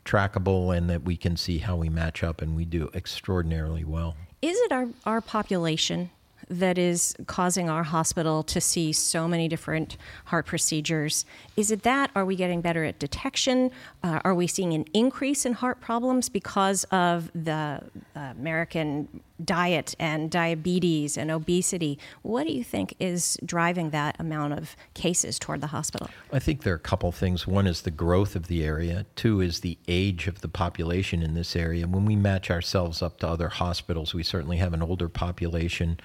trackable 0.04 0.76
and 0.76 0.88
that 0.90 1.02
we 1.02 1.16
can 1.16 1.36
see 1.36 1.58
how 1.58 1.76
we 1.76 1.88
match 1.88 2.22
up, 2.22 2.42
and 2.42 2.56
we 2.56 2.64
do 2.64 2.90
extraordinarily 2.94 3.84
well. 3.84 4.16
Is 4.42 4.58
it 4.58 4.72
our, 4.72 4.88
our 5.04 5.20
population 5.20 6.10
that 6.50 6.76
is 6.76 7.14
causing 7.26 7.70
our 7.70 7.84
hospital 7.84 8.42
to 8.42 8.60
see 8.60 8.92
so 8.92 9.26
many 9.28 9.48
different 9.48 9.96
heart 10.26 10.46
procedures? 10.46 11.24
Is 11.56 11.70
it 11.70 11.84
that? 11.84 12.10
Are 12.14 12.24
we 12.24 12.36
getting 12.36 12.60
better 12.60 12.84
at 12.84 12.98
detection? 12.98 13.70
Uh, 14.02 14.20
are 14.24 14.34
we 14.34 14.46
seeing 14.46 14.74
an 14.74 14.84
increase 14.92 15.46
in 15.46 15.54
heart 15.54 15.80
problems 15.80 16.28
because 16.28 16.84
of 16.84 17.30
the 17.34 17.80
uh, 18.16 18.20
American 18.20 19.08
diet 19.44 19.94
and 19.98 20.30
diabetes 20.30 21.16
and 21.16 21.30
obesity. 21.30 21.98
What 22.22 22.46
do 22.46 22.52
you 22.52 22.64
think 22.64 22.94
is 22.98 23.38
driving 23.44 23.90
that 23.90 24.16
amount 24.18 24.54
of 24.54 24.76
cases 24.94 25.38
toward 25.38 25.60
the 25.60 25.68
hospital? 25.68 26.08
I 26.32 26.38
think 26.38 26.62
there 26.62 26.72
are 26.72 26.76
a 26.76 26.80
couple 26.80 27.10
things. 27.12 27.46
One 27.46 27.66
is 27.66 27.82
the 27.82 27.90
growth 27.90 28.36
of 28.36 28.48
the 28.48 28.64
area, 28.64 29.06
two 29.16 29.40
is 29.40 29.60
the 29.60 29.78
age 29.88 30.26
of 30.26 30.40
the 30.40 30.48
population 30.48 31.22
in 31.22 31.34
this 31.34 31.56
area. 31.56 31.86
When 31.86 32.04
we 32.04 32.16
match 32.16 32.50
ourselves 32.50 33.02
up 33.02 33.18
to 33.20 33.28
other 33.28 33.48
hospitals, 33.48 34.14
we 34.14 34.22
certainly 34.22 34.58
have 34.58 34.74
an 34.74 34.82
older 34.82 35.08
population. 35.08 36.00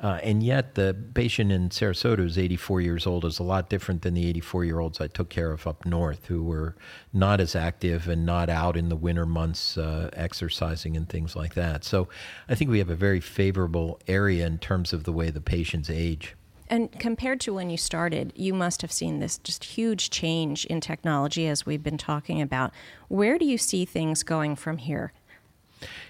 Uh, 0.00 0.18
and 0.22 0.42
yet, 0.42 0.76
the 0.76 0.96
patient 1.12 1.52
in 1.52 1.68
Sarasota 1.68 2.18
who's 2.18 2.38
84 2.38 2.80
years 2.80 3.06
old 3.06 3.24
is 3.26 3.38
a 3.38 3.42
lot 3.42 3.68
different 3.68 4.00
than 4.00 4.14
the 4.14 4.26
84 4.28 4.64
year 4.64 4.80
olds 4.80 4.98
I 4.98 5.08
took 5.08 5.28
care 5.28 5.52
of 5.52 5.66
up 5.66 5.84
north 5.84 6.26
who 6.26 6.42
were 6.42 6.74
not 7.12 7.38
as 7.38 7.54
active 7.54 8.08
and 8.08 8.24
not 8.24 8.48
out 8.48 8.78
in 8.78 8.88
the 8.88 8.96
winter 8.96 9.26
months 9.26 9.76
uh, 9.76 10.08
exercising 10.14 10.96
and 10.96 11.06
things 11.06 11.36
like 11.36 11.52
that. 11.54 11.84
So 11.84 12.08
I 12.48 12.54
think 12.54 12.70
we 12.70 12.78
have 12.78 12.88
a 12.88 12.96
very 12.96 13.20
favorable 13.20 14.00
area 14.08 14.46
in 14.46 14.58
terms 14.58 14.94
of 14.94 15.04
the 15.04 15.12
way 15.12 15.28
the 15.28 15.42
patients 15.42 15.90
age. 15.90 16.34
And 16.70 16.90
compared 16.98 17.40
to 17.40 17.52
when 17.52 17.68
you 17.68 17.76
started, 17.76 18.32
you 18.36 18.54
must 18.54 18.80
have 18.80 18.92
seen 18.92 19.18
this 19.18 19.38
just 19.38 19.64
huge 19.64 20.08
change 20.08 20.64
in 20.66 20.80
technology 20.80 21.46
as 21.48 21.66
we've 21.66 21.82
been 21.82 21.98
talking 21.98 22.40
about. 22.40 22.72
Where 23.08 23.38
do 23.38 23.44
you 23.44 23.58
see 23.58 23.84
things 23.84 24.22
going 24.22 24.54
from 24.54 24.78
here? 24.78 25.12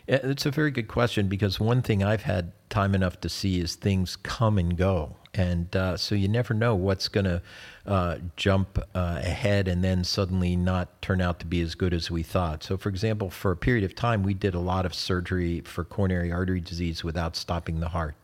Uh, 0.09 0.19
it's 0.25 0.47
a 0.47 0.51
very 0.51 0.71
good 0.71 0.89
question 0.89 1.29
because 1.29 1.61
one 1.61 1.83
thing 1.83 2.03
I've 2.03 2.23
had 2.23 2.53
time 2.69 2.95
enough 2.95 3.21
to 3.21 3.29
see 3.29 3.61
is 3.61 3.75
things 3.75 4.17
come 4.17 4.59
and 4.59 4.77
go. 4.77 5.17
And 5.35 5.75
uh, 5.77 5.97
so 5.97 6.15
you 6.15 6.29
never 6.29 6.55
know 6.55 6.75
what's 6.75 7.07
going 7.09 7.25
to 7.25 7.41
uh, 7.87 8.19
jump 8.37 8.79
uh, 8.95 9.21
ahead 9.23 9.69
and 9.69 9.83
then 9.83 10.05
suddenly 10.05 10.57
not 10.57 11.01
turn 11.01 11.21
out 11.21 11.39
to 11.41 11.47
be 11.47 11.61
as 11.61 11.75
good 11.75 11.95
as 11.95 12.11
we 12.11 12.23
thought. 12.23 12.63
So, 12.65 12.77
for 12.77 12.89
example, 12.89 13.31
for 13.31 13.53
a 13.53 13.57
period 13.57 13.85
of 13.85 13.95
time, 13.95 14.23
we 14.23 14.35
did 14.35 14.55
a 14.55 14.61
lot 14.61 14.85
of 14.85 14.93
surgery 14.93 15.61
for 15.61 15.85
coronary 15.85 16.33
artery 16.33 16.61
disease 16.61 17.05
without 17.05 17.37
stopping 17.37 17.81
the 17.81 17.89
heart. 17.89 18.17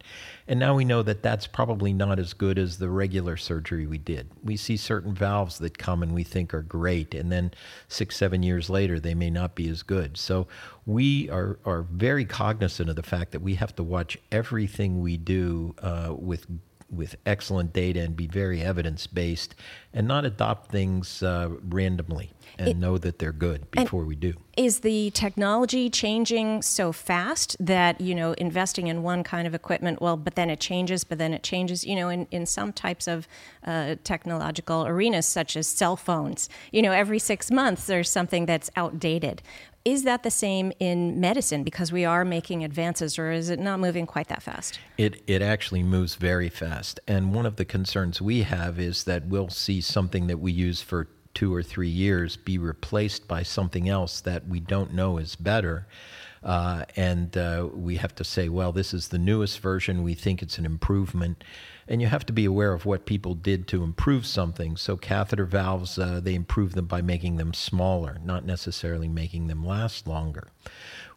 And 0.49 0.61
now 0.61 0.75
we 0.75 0.85
know 0.85 1.03
that 1.03 1.23
that's 1.23 1.47
probably 1.47 1.93
not 1.93 2.19
as 2.19 2.33
good 2.33 2.59
as 2.59 2.79
the 2.79 2.89
regular 2.89 3.37
surgery 3.37 3.87
we 3.87 3.99
did. 3.99 4.29
We 4.45 4.57
see 4.57 4.77
certain 4.77 5.15
valves 5.15 5.59
that 5.59 5.79
come 5.79 6.03
and 6.03 6.13
we 6.13 6.23
think 6.23 6.55
are 6.55 6.63
great, 6.63 7.15
and 7.15 7.33
then 7.33 7.53
six, 7.89 8.17
seven 8.17 8.43
years 8.43 8.69
later, 8.69 9.01
they 9.01 9.15
may 9.15 9.31
not 9.31 9.55
be 9.55 9.69
as 9.69 9.83
good. 9.83 10.17
So 10.17 10.47
we 10.85 11.31
are, 11.31 11.59
are 11.65 11.83
very 11.83 12.25
cognizant 12.25 12.91
of 12.91 12.97
the 12.97 13.03
fact 13.03 13.33
that 13.33 13.43
we 13.43 13.55
have 13.55 13.75
to 13.77 13.83
watch 13.83 14.19
everything 14.31 15.01
we 15.01 15.17
do 15.17 15.75
uh, 15.83 16.15
with 16.17 16.47
with 16.91 17.17
excellent 17.27 17.73
data 17.73 18.01
and 18.01 18.17
be 18.17 18.27
very 18.27 18.63
evidence 18.63 19.07
based 19.07 19.55
and 19.93 20.07
not 20.07 20.25
adopt 20.25 20.71
things 20.71 21.23
uh, 21.23 21.51
randomly 21.69 22.33
and 22.59 22.69
it, 22.69 22.77
know 22.77 22.97
that 22.99 23.19
they're 23.19 23.33
good 23.33 23.71
before 23.71 24.05
we 24.05 24.15
do. 24.15 24.35
Is 24.57 24.81
the 24.81 25.11
technology 25.11 25.91
changing 25.91 26.63
so 26.63 26.93
fast 26.93 27.57
that, 27.61 28.01
you 28.01 28.15
know, 28.15 28.33
investing 28.35 28.87
in 28.87 29.03
one 29.03 29.25
kind 29.25 29.47
of 29.47 29.55
equipment, 29.55 30.01
well, 30.01 30.17
but 30.17 30.35
then 30.35 30.49
it 30.49 30.61
changes, 30.61 31.05
but 31.05 31.19
then 31.19 31.35
it 31.35 31.43
changes, 31.43 31.85
you 31.85 31.97
know, 31.97 32.09
in, 32.09 32.27
in 32.31 32.47
some 32.47 32.73
types 32.73 33.09
of 33.09 33.29
uh, 33.65 33.97
technological 34.05 34.87
arenas, 34.87 35.27
such 35.27 35.57
as 35.57 35.67
cell 35.67 35.97
phones, 35.97 36.49
you 36.73 36.83
know, 36.83 36.93
every 36.93 37.19
six 37.19 37.51
months 37.51 37.87
there's 37.87 38.11
something 38.11 38.47
that's 38.47 38.71
outdated. 38.77 39.43
Is 39.87 40.03
that 40.03 40.25
the 40.25 40.33
same 40.33 40.73
in 40.81 41.21
medicine 41.21 41.63
because 41.63 41.93
we 41.93 42.05
are 42.05 42.25
making 42.25 42.65
advances, 42.65 43.21
or 43.21 43.31
is 43.31 43.51
it 43.51 43.61
not 43.61 43.79
moving 43.79 44.05
quite 44.05 44.27
that 44.27 44.43
fast? 44.43 44.81
It, 44.99 45.23
it 45.29 45.43
actually 45.43 45.85
moves 45.85 46.17
very 46.17 46.49
fast. 46.49 46.99
And 47.07 47.33
one 47.33 47.47
of 47.47 47.55
the 47.55 47.65
concerns 47.65 48.21
we 48.21 48.43
have 48.43 48.81
is 48.81 49.05
that 49.05 49.27
we'll 49.29 49.49
see 49.49 49.81
something 49.81 50.27
that 50.27 50.39
we 50.39 50.51
use 50.51 50.83
for 50.83 51.07
two 51.35 51.55
or 51.55 51.63
three 51.63 51.89
years 51.89 52.37
be 52.37 52.59
replaced 52.59 53.29
by 53.29 53.45
something 53.45 53.89
else 53.89 54.21
that 54.23 54.49
we 54.49 54.59
don't 54.59 54.93
know 54.93 55.19
is 55.19 55.37
better. 55.37 55.87
Uh, 56.43 56.85
and 56.97 57.37
uh, 57.37 57.69
we 57.73 57.97
have 57.97 58.15
to 58.15 58.25
say, 58.25 58.49
well, 58.49 58.73
this 58.73 58.95
is 58.95 59.09
the 59.09 59.19
newest 59.19 59.61
version. 59.61 60.03
We 60.03 60.15
think 60.15 60.43
it's 60.43 60.59
an 60.59 60.67
improvement 60.67 61.43
and 61.89 62.01
you 62.01 62.09
have 62.09 62.27
to 62.27 62.33
be 62.33 62.45
aware 62.45 62.73
of 62.73 62.85
what 62.85 63.07
people 63.07 63.35
did 63.35 63.69
to 63.69 63.83
improve 63.83 64.27
something. 64.27 64.77
So 64.77 64.97
catheter 64.97 65.45
valves, 65.45 65.99
uh, 65.99 66.21
they 66.21 66.35
improve 66.35 66.73
them 66.73 66.87
by 66.87 67.01
making 67.01 67.37
them 67.37 67.55
smaller, 67.55 68.19
not 68.25 68.45
necessarily 68.45 69.09
making 69.09 69.47
them 69.47 69.65
last 69.65 70.07
longer. 70.07 70.49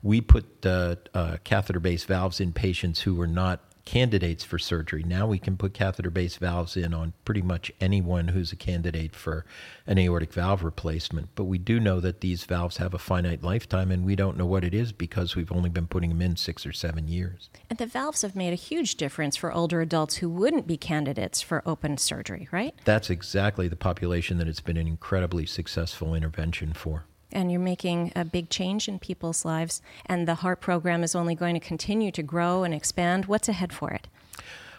We 0.04 0.22
put 0.22 0.66
uh, 0.66 0.98
uh, 1.14 1.38
catheter-based 1.44 2.06
valves 2.06 2.40
in 2.40 2.54
patients 2.54 3.02
who 3.02 3.16
were 3.16 3.28
not 3.28 3.62
candidates 3.90 4.44
for 4.44 4.60
surgery. 4.60 5.02
Now 5.02 5.26
we 5.26 5.40
can 5.40 5.58
put 5.58 5.74
catheter 5.74 6.12
based 6.12 6.38
valves 6.38 6.78
in 6.78 6.94
on 6.94 7.14
pretty 7.26 7.42
much 7.42 7.72
anyone 7.82 8.28
who's 8.28 8.52
a 8.52 8.56
candidate 8.56 9.16
for 9.16 9.46
an 9.88 9.98
aortic 9.98 10.32
valve 10.32 10.64
replacement. 10.64 11.30
But 11.34 11.46
we 11.46 11.58
do 11.58 11.80
know 11.80 12.00
that 12.00 12.22
these 12.22 12.44
valves 12.44 12.78
have 12.78 12.94
a 12.94 13.00
finite 13.00 13.42
lifetime, 13.42 13.90
and 13.90 14.06
we 14.06 14.16
don't 14.16 14.38
know 14.38 14.46
what 14.46 14.64
it 14.64 14.76
is 14.76 14.92
because 14.92 15.36
we've 15.36 15.52
only 15.52 15.72
been 15.72 15.88
putting 15.88 16.12
them 16.12 16.22
in 16.22 16.36
six 16.36 16.68
or 16.68 16.72
seven 16.72 17.08
years. 17.08 17.50
And 17.68 17.80
the 17.80 17.88
valves 17.88 18.22
have 18.22 18.36
made 18.36 18.54
a 18.54 18.56
huge 18.56 18.94
difference 18.94 19.36
for 19.36 19.52
older 19.52 19.82
adults 19.82 20.18
who 20.18 20.30
wouldn't 20.30 20.68
be 20.68 20.78
candidates 20.78 21.42
for 21.42 21.64
open 21.66 21.98
surgery, 21.98 22.48
right? 22.52 22.76
That's 22.86 23.10
exactly 23.10 23.68
the 23.68 23.76
population 23.76 24.38
that 24.38 24.48
it's 24.48 24.62
been 24.62 24.78
an 24.78 24.86
incredibly 24.86 25.48
successful 25.48 26.14
intervention 26.14 26.74
for 26.74 27.06
and 27.32 27.52
you're 27.52 27.60
making 27.62 28.12
a 28.16 28.26
big 28.26 28.50
change 28.50 28.88
in 28.88 29.00
people's 29.00 29.46
lives, 29.46 29.82
and 30.06 30.28
the 30.28 30.36
heart 30.36 30.62
program 30.62 31.04
is 31.04 31.16
only 31.16 31.36
going 31.36 31.54
to 31.54 31.60
continue 31.60 32.12
to 32.12 32.24
grow 32.24 32.64
and 32.64 32.74
expand. 32.74 33.26
What's 33.26 33.50
ahead 33.50 33.74
for 33.74 33.92
it? 33.92 34.08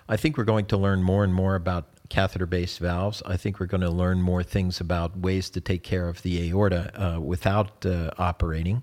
I 0.09 0.17
think 0.17 0.37
we're 0.37 0.45
going 0.45 0.67
to 0.67 0.77
learn 0.77 1.03
more 1.03 1.23
and 1.23 1.33
more 1.33 1.55
about 1.55 1.87
catheter 2.09 2.47
based 2.47 2.81
valves. 2.81 3.23
I 3.25 3.37
think 3.37 3.61
we're 3.61 3.67
going 3.67 3.81
to 3.83 3.91
learn 3.91 4.21
more 4.21 4.43
things 4.43 4.81
about 4.81 5.17
ways 5.17 5.49
to 5.51 5.61
take 5.61 5.83
care 5.83 6.09
of 6.09 6.23
the 6.23 6.51
aorta 6.51 6.91
uh, 6.95 7.21
without 7.21 7.87
uh, 7.87 8.11
operating. 8.19 8.83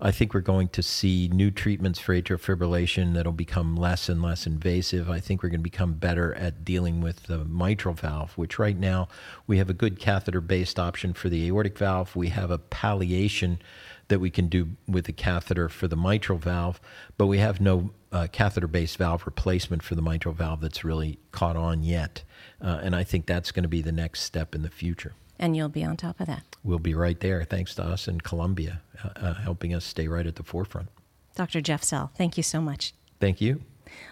I 0.00 0.12
think 0.12 0.32
we're 0.32 0.40
going 0.40 0.68
to 0.68 0.82
see 0.82 1.28
new 1.32 1.50
treatments 1.50 1.98
for 1.98 2.14
atrial 2.14 2.38
fibrillation 2.38 3.14
that'll 3.14 3.32
become 3.32 3.74
less 3.74 4.08
and 4.08 4.22
less 4.22 4.46
invasive. 4.46 5.10
I 5.10 5.18
think 5.18 5.42
we're 5.42 5.48
going 5.48 5.58
to 5.58 5.64
become 5.64 5.94
better 5.94 6.32
at 6.36 6.64
dealing 6.64 7.00
with 7.00 7.24
the 7.24 7.44
mitral 7.44 7.94
valve, 7.94 8.38
which 8.38 8.60
right 8.60 8.78
now 8.78 9.08
we 9.48 9.58
have 9.58 9.68
a 9.68 9.74
good 9.74 9.98
catheter 9.98 10.40
based 10.40 10.78
option 10.78 11.14
for 11.14 11.28
the 11.28 11.48
aortic 11.48 11.76
valve. 11.76 12.14
We 12.14 12.28
have 12.28 12.52
a 12.52 12.58
palliation 12.58 13.60
that 14.06 14.20
we 14.20 14.30
can 14.30 14.46
do 14.46 14.68
with 14.86 15.06
the 15.06 15.12
catheter 15.12 15.68
for 15.68 15.88
the 15.88 15.96
mitral 15.96 16.38
valve, 16.38 16.80
but 17.16 17.26
we 17.26 17.38
have 17.38 17.60
no 17.60 17.90
uh, 18.12 18.28
catheter 18.30 18.68
based 18.68 18.98
valve 18.98 19.26
replacement 19.26 19.82
for 19.82 19.96
the 19.96 20.02
mitral 20.02 20.32
valve 20.32 20.60
that's 20.60 20.84
really 20.84 21.18
caught 21.32 21.56
on 21.56 21.82
yet. 21.82 22.22
Uh, 22.62 22.78
and 22.84 22.94
I 22.94 23.02
think 23.02 23.26
that's 23.26 23.50
going 23.50 23.64
to 23.64 23.68
be 23.68 23.82
the 23.82 23.90
next 23.90 24.20
step 24.20 24.54
in 24.54 24.62
the 24.62 24.70
future 24.70 25.14
and 25.38 25.56
you'll 25.56 25.68
be 25.68 25.84
on 25.84 25.96
top 25.96 26.20
of 26.20 26.26
that. 26.26 26.56
We'll 26.64 26.78
be 26.78 26.94
right 26.94 27.18
there, 27.20 27.44
thanks 27.44 27.74
to 27.76 27.84
us 27.84 28.08
in 28.08 28.20
Columbia, 28.20 28.82
uh, 29.04 29.08
uh, 29.16 29.34
helping 29.34 29.74
us 29.74 29.84
stay 29.84 30.08
right 30.08 30.26
at 30.26 30.36
the 30.36 30.42
forefront. 30.42 30.88
Dr. 31.34 31.60
Jeff 31.60 31.82
Sell, 31.82 32.10
thank 32.16 32.36
you 32.36 32.42
so 32.42 32.60
much. 32.60 32.94
Thank 33.20 33.40
you. 33.40 33.62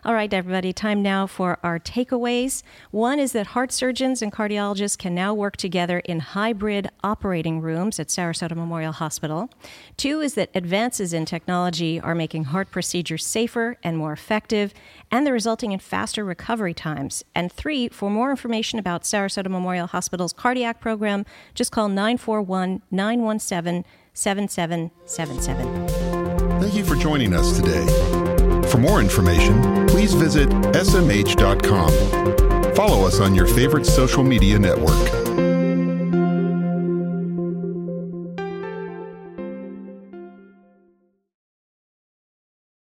All 0.04 0.14
right, 0.14 0.32
everybody, 0.32 0.72
time 0.72 1.02
now 1.02 1.26
for 1.26 1.58
our 1.62 1.78
takeaways. 1.78 2.62
One 2.90 3.18
is 3.18 3.32
that 3.32 3.48
heart 3.48 3.72
surgeons 3.72 4.22
and 4.22 4.32
cardiologists 4.32 4.98
can 4.98 5.14
now 5.14 5.34
work 5.34 5.56
together 5.56 5.98
in 6.00 6.20
hybrid 6.20 6.88
operating 7.02 7.60
rooms 7.60 7.98
at 7.98 8.08
Sarasota 8.08 8.54
Memorial 8.54 8.92
Hospital. 8.92 9.50
Two 9.96 10.20
is 10.20 10.34
that 10.34 10.50
advances 10.54 11.12
in 11.12 11.24
technology 11.24 12.00
are 12.00 12.14
making 12.14 12.44
heart 12.44 12.70
procedures 12.70 13.24
safer 13.24 13.76
and 13.82 13.98
more 13.98 14.12
effective, 14.12 14.72
and 15.10 15.26
they're 15.26 15.32
resulting 15.32 15.72
in 15.72 15.78
faster 15.78 16.24
recovery 16.24 16.74
times. 16.74 17.24
And 17.34 17.50
three, 17.52 17.88
for 17.88 18.10
more 18.10 18.30
information 18.30 18.78
about 18.78 19.02
Sarasota 19.02 19.48
Memorial 19.48 19.86
Hospital's 19.86 20.32
cardiac 20.32 20.80
program, 20.80 21.26
just 21.54 21.72
call 21.72 21.88
941 21.88 22.82
917 22.90 23.84
7777. 24.14 25.88
Thank 26.60 26.74
you 26.74 26.84
for 26.84 26.96
joining 26.96 27.34
us 27.34 27.58
today. 27.58 28.25
For 28.70 28.78
more 28.78 29.00
information, 29.00 29.86
please 29.86 30.14
visit 30.14 30.48
smh.com. 30.50 31.90
Follow 32.74 33.06
us 33.06 33.20
on 33.20 33.34
your 33.34 33.46
favorite 33.46 33.86
social 33.86 34.22
media 34.22 34.58
network. 34.58 35.25